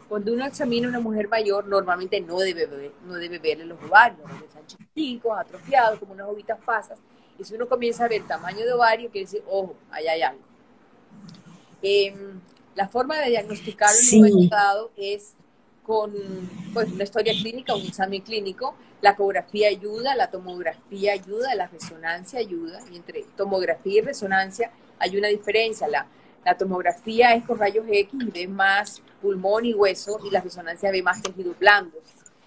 [0.09, 3.83] Cuando uno examina a una mujer mayor, normalmente no debe, ver, no debe verle los
[3.83, 6.99] ovarios, están chiquiticos, atrofiados, como unas ovitas pasas.
[7.39, 10.43] Y si uno comienza a ver tamaño de ovario, quiere decir, ojo, allá hay algo.
[11.83, 12.41] Em,
[12.75, 15.35] la forma de diagnosticar un momento dado es
[15.85, 16.12] con
[16.75, 18.75] pues, una historia clínica, un examen clínico.
[19.01, 22.81] La ecografía ayuda, la tomografía ayuda, la resonancia ayuda.
[22.91, 25.89] Y entre tomografía y resonancia hay una diferencia.
[25.89, 26.07] La,
[26.57, 31.03] tomografía es con rayos X y ve más pulmón y hueso y la resonancia ve
[31.03, 32.01] más tejidos blandos.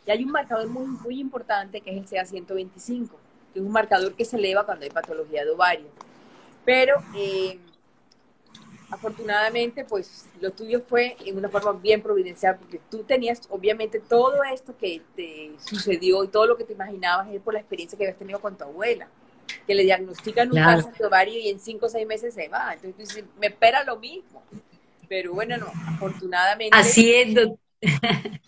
[0.07, 3.09] Y hay un marcador muy, importante que es el CA125,
[3.53, 5.85] que es un marcador que se eleva cuando hay patología de ovario.
[6.65, 7.59] Pero eh,
[8.91, 14.43] afortunadamente, pues lo tuyo fue en una forma bien providencial, porque tú tenías, obviamente, todo
[14.43, 18.05] esto que te sucedió y todo lo que te imaginabas es por la experiencia que
[18.05, 19.07] habías tenido con tu abuela,
[19.65, 22.73] que le diagnostican un cáncer de ovario y en cinco o seis meses se va.
[22.73, 24.43] Entonces dices, me espera lo mismo.
[25.07, 26.77] Pero bueno, no, afortunadamente.
[26.77, 27.35] Así es,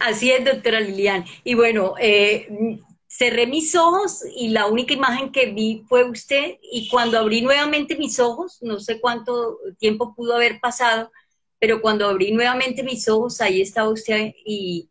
[0.00, 1.24] Así es, doctora Lilian.
[1.44, 2.48] Y bueno, eh,
[3.06, 7.96] cerré mis ojos y la única imagen que vi fue usted y cuando abrí nuevamente
[7.96, 11.12] mis ojos, no sé cuánto tiempo pudo haber pasado,
[11.58, 14.88] pero cuando abrí nuevamente mis ojos, ahí estaba usted y,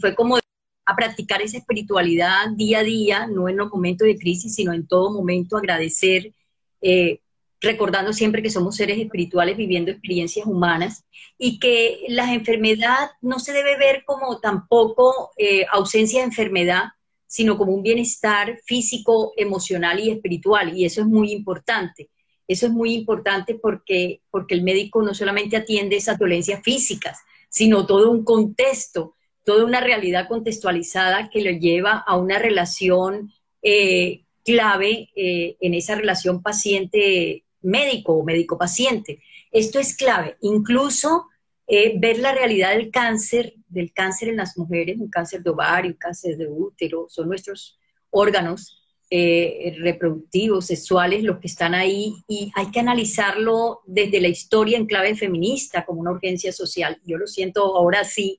[0.00, 0.38] fue como
[0.84, 4.86] a practicar esa espiritualidad día a día, no en los momentos de crisis, sino en
[4.86, 6.32] todo momento agradecer,
[6.80, 7.20] eh,
[7.60, 11.04] recordando siempre que somos seres espirituales viviendo experiencias humanas
[11.38, 16.84] y que la enfermedad no se debe ver como tampoco eh, ausencia de enfermedad,
[17.26, 20.76] sino como un bienestar físico, emocional y espiritual.
[20.76, 22.10] Y eso es muy importante.
[22.48, 27.18] Eso es muy importante porque, porque el médico no solamente atiende esas dolencias físicas,
[27.48, 29.14] sino todo un contexto,
[29.44, 33.32] toda una realidad contextualizada que lo lleva a una relación
[33.62, 39.22] eh, clave eh, en esa relación paciente-médico o médico-paciente.
[39.50, 40.36] Esto es clave.
[40.40, 41.26] Incluso
[41.66, 45.92] eh, ver la realidad del cáncer, del cáncer en las mujeres, un cáncer de ovario,
[45.92, 47.78] un cáncer de útero, son nuestros
[48.10, 48.81] órganos
[49.14, 54.86] eh, reproductivos, sexuales, los que están ahí, y hay que analizarlo desde la historia en
[54.86, 56.98] clave feminista, como una urgencia social.
[57.04, 58.38] Yo lo siento ahora sí,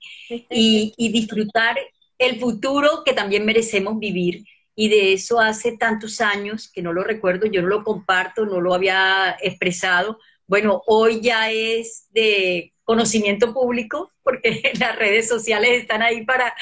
[0.49, 1.77] y, y disfrutar
[2.17, 4.45] el futuro que también merecemos vivir.
[4.75, 8.59] Y de eso hace tantos años que no lo recuerdo, yo no lo comparto, no
[8.59, 10.17] lo había expresado.
[10.47, 16.55] Bueno, hoy ya es de conocimiento público, porque las redes sociales están ahí para,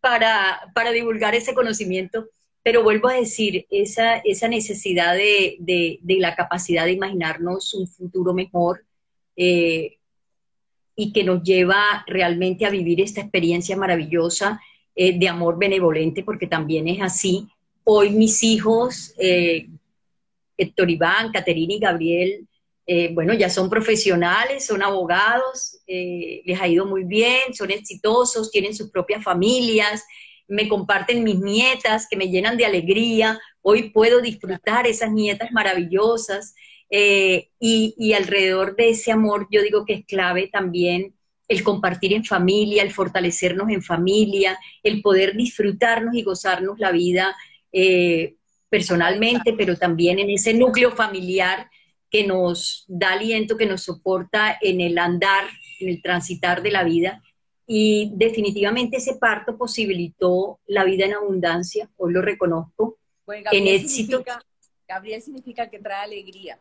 [0.00, 2.28] para, divulgar ese conocimiento.
[2.62, 8.84] Pero vuelvo a decir, esa, esa necesidad de, la capacidad de imaginarnos un futuro mejor
[9.36, 9.96] eh,
[11.00, 14.60] y que nos lleva realmente a vivir esta experiencia maravillosa
[14.94, 17.48] eh, de amor benevolente, porque también es así.
[17.84, 19.66] Hoy mis hijos, eh,
[20.58, 22.46] Héctor Iván, Caterina y Gabriel,
[22.86, 28.74] eh, bueno, ya son profesionales, son abogados, les ha ido muy bien, son exitosos, tienen
[28.74, 30.04] sus propias familias,
[30.50, 36.54] me comparten mis nietas que me llenan de alegría, hoy puedo disfrutar esas nietas maravillosas
[36.90, 41.14] eh, y, alrededor de ese amor yo digo que es clave también
[41.48, 47.34] el compartir en familia, el fortalecernos en familia, el poder disfrutarnos y gozarnos la vida
[48.68, 51.68] personalmente, pero también en ese núcleo familiar
[52.10, 55.44] que nos da aliento, que nos soporta en el andar,
[55.78, 57.22] en el transitar de la vida.
[57.72, 62.98] Y definitivamente ese parto posibilitó la vida en abundancia, hoy lo reconozco,
[63.28, 64.24] en éxito.
[64.88, 66.58] Gabriel significa que trae alegría.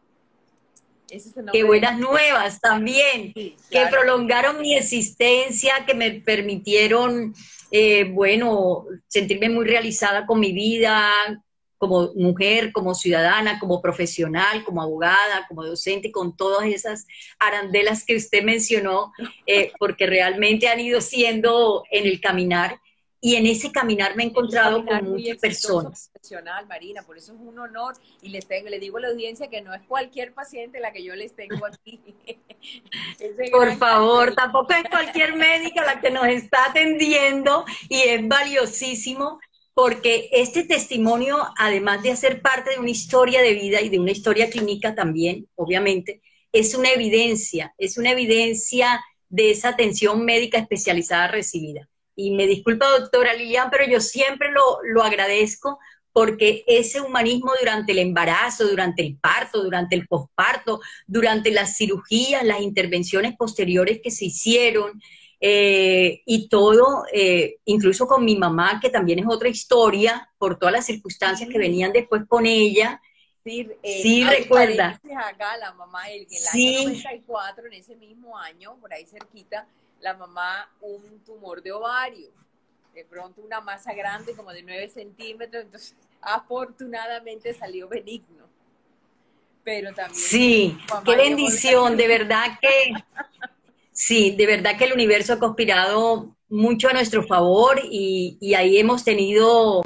[1.52, 7.34] Qué buenas nuevas también, que prolongaron mi existencia, que me permitieron,
[7.72, 11.12] eh, bueno, sentirme muy realizada con mi vida,
[11.80, 17.08] como mujer, como ciudadana, como profesional, como abogada, como docente, con todas esas
[17.40, 19.14] arandelas que usted mencionó,
[19.48, 22.80] eh, porque realmente han ido siendo en el caminar.
[23.22, 26.10] Y en ese caminar me he encontrado con muchas personas.
[26.14, 29.50] Profesional, Marina, por eso es un honor y les tengo, le digo a la audiencia
[29.50, 32.00] que no es cualquier paciente la que yo les tengo aquí.
[33.52, 39.40] por favor, tampoco es cualquier médica la que nos está atendiendo y es valiosísimo
[39.80, 44.12] porque este testimonio, además de hacer parte de una historia de vida y de una
[44.12, 46.22] historia clínica también, obviamente,
[46.52, 51.88] es una evidencia, es una evidencia de esa atención médica especializada recibida.
[52.14, 55.80] Y me disculpa, doctora Lilian, pero yo siempre lo, lo agradezco
[56.12, 62.44] porque ese humanismo durante el embarazo, durante el parto, durante el posparto, durante las cirugías,
[62.44, 65.02] las intervenciones posteriores que se hicieron,
[65.42, 70.74] eh, y todo, eh, incluso con mi mamá, que también es otra historia, por todas
[70.74, 73.02] las circunstancias que venían después con ella.
[73.46, 75.00] Sí, eh, sí recuerda.
[75.26, 79.66] Acá, la mamá, el, el año 94, en ese mismo año, por ahí cerquita,
[80.02, 82.28] la mamá un tumor de ovario.
[82.94, 88.46] De pronto una masa grande, como de 9 centímetros, entonces afortunadamente salió benigno.
[89.64, 90.16] Pero también...
[90.16, 92.94] Sí, qué bendición, de verdad que...
[94.00, 99.04] Sí, de verdad que el universo ha conspirado mucho a nuestro favor y, ahí hemos
[99.04, 99.82] tenido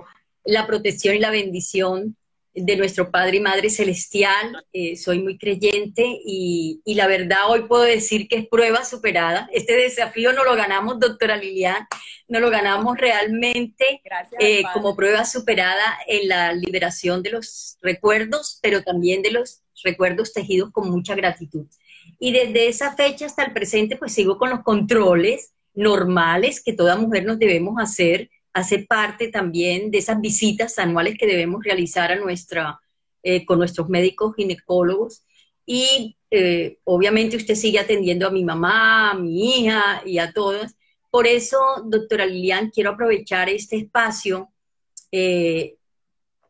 [0.46, 2.16] la protección y la bendición
[2.54, 4.64] de nuestro Padre y Madre Celestial.
[4.72, 9.50] Eh, soy muy creyente y, la verdad hoy puedo decir que es prueba superada.
[9.52, 11.88] Este desafío no lo ganamos, doctora Lilian,
[12.28, 14.00] no lo ganamos realmente
[14.40, 20.34] eh, como prueba superada en la liberación de los recuerdos, pero también de los recuerdos
[20.34, 21.66] tejidos con mucha gratitud.
[22.24, 26.96] Y desde esa fecha hasta el presente, pues sigo con los controles normales que toda
[26.96, 32.16] mujer nos debemos hacer, hace parte también de esas visitas anuales que debemos realizar a
[32.16, 32.80] nuestra,
[33.24, 35.26] eh, con nuestros médicos ginecólogos.
[35.66, 40.78] Y eh, obviamente usted sigue atendiendo a mi mamá, a mi hija y a todas.
[41.12, 44.48] Por eso, doctora Lilian, quiero aprovechar este espacio
[45.12, 45.76] eh,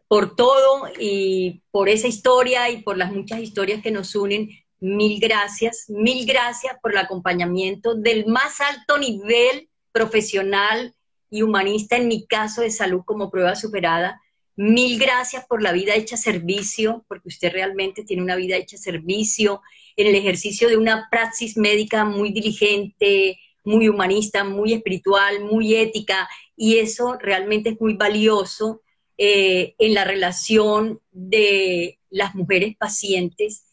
[0.07, 4.51] por todo y por esa historia y por las muchas historias que nos unen.
[4.83, 10.93] Mil gracias, mil gracias por el acompañamiento del más alto nivel profesional
[11.29, 14.19] y humanista, en mi caso de salud como prueba superada.
[14.57, 19.61] Mil gracias por la vida hecha servicio, porque usted realmente tiene una vida hecha servicio
[19.95, 26.27] en el ejercicio de una praxis médica muy diligente, muy humanista, muy espiritual, muy ética,
[26.57, 28.81] y eso realmente es muy valioso
[29.17, 33.72] eh, en la relación de las mujeres pacientes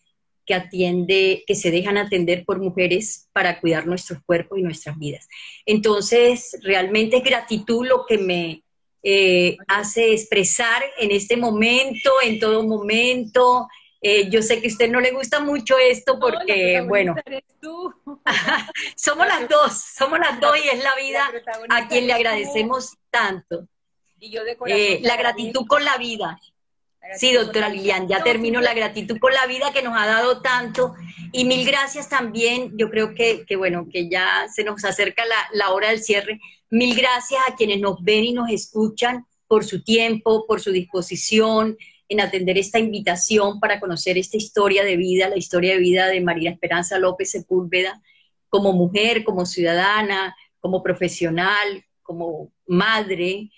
[0.50, 5.28] que atiende, que se dejan atender por mujeres para cuidar nuestros cuerpos y nuestras vidas.
[5.64, 8.64] Entonces, realmente es gratitud lo que me
[9.04, 13.68] eh, hace expresar en este momento, en todo momento.
[14.02, 17.14] Eh, yo sé que a usted no le gusta mucho esto porque, bueno,
[18.96, 21.30] somos las dos, somos las dos y es la vida
[21.68, 23.68] a quien le agradecemos tanto.
[24.18, 26.40] Y yo de eh, la gratitud con la vida.
[27.16, 30.94] Sí, doctora Lilian, ya termino la gratitud con la vida que nos ha dado tanto.
[31.32, 35.70] Y mil gracias también, yo creo que, bueno, que ya se nos acerca la, la
[35.70, 36.40] hora del cierre.
[36.70, 41.76] Mil gracias a quienes nos ven y nos escuchan por su tiempo, por su disposición
[42.08, 46.20] en atender esta invitación para conocer esta historia de vida, la historia de vida de
[46.20, 48.02] María Esperanza López Sepúlveda,
[48.48, 53.50] como mujer, como ciudadana, como profesional, como madre,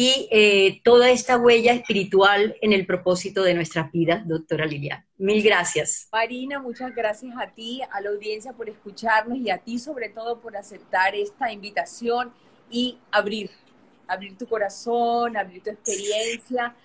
[0.00, 5.04] y eh, toda esta huella espiritual en el propósito de nuestras vidas, doctora Liliana.
[5.16, 6.06] Mil gracias.
[6.12, 10.38] Marina, muchas gracias a ti, a la audiencia por escucharnos y a ti sobre todo
[10.38, 12.32] por aceptar esta invitación
[12.70, 13.50] y abrir,
[14.06, 16.76] abrir tu corazón, abrir tu experiencia.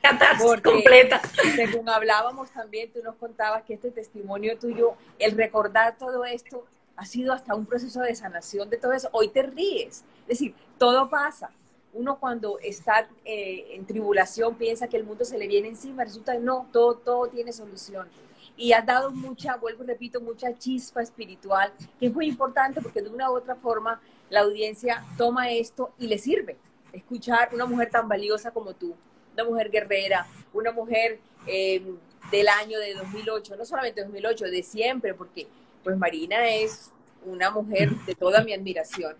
[0.41, 1.21] Porque, completa.
[1.55, 7.05] Según hablábamos también, tú nos contabas que este testimonio tuyo, el recordar todo esto, ha
[7.05, 9.09] sido hasta un proceso de sanación de todo eso.
[9.11, 10.03] Hoy te ríes.
[10.21, 11.51] Es decir, todo pasa
[11.93, 16.33] uno cuando está eh, en tribulación piensa que el mundo se le viene encima, resulta
[16.33, 18.07] que no, todo, todo tiene solución.
[18.55, 23.01] Y has dado mucha, vuelvo y repito, mucha chispa espiritual, que es muy importante porque
[23.01, 26.57] de una u otra forma la audiencia toma esto y le sirve.
[26.91, 28.95] Escuchar una mujer tan valiosa como tú,
[29.33, 31.83] una mujer guerrera, una mujer eh,
[32.31, 35.47] del año de 2008, no solamente 2008, de siempre, porque
[35.83, 36.91] pues Marina es
[37.25, 39.15] una mujer de toda mi admiración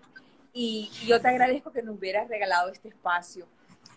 [0.53, 3.47] y, yo te agradezco que nos hubieras regalado este espacio.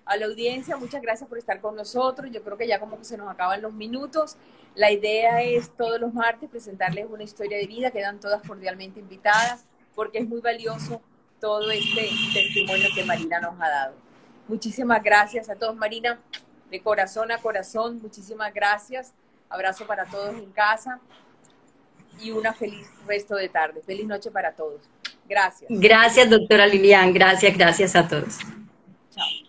[0.06, 2.30] A la audiencia, muchas gracias por estar con nosotros.
[2.32, 4.36] Yo creo que ya como que se nos acaban los minutos.
[4.74, 9.64] La idea es todos los martes presentarles una historia de vida, quedan todas cordialmente invitadas,
[9.94, 11.02] porque es muy valioso
[11.40, 13.94] todo este testimonio que Marina nos ha dado.
[14.48, 16.20] Muchísimas gracias a todos, Marina,
[16.70, 19.12] de corazón a corazón, muchísimas gracias.
[19.48, 21.00] Abrazo para todos en casa
[22.20, 23.82] y una feliz resto de tarde.
[23.82, 24.80] Feliz noche para todos.
[25.28, 25.70] Gracias.
[25.70, 27.12] Gracias, doctora Lilian.
[27.12, 28.38] Gracias, gracias a todos.
[29.10, 29.45] Chao.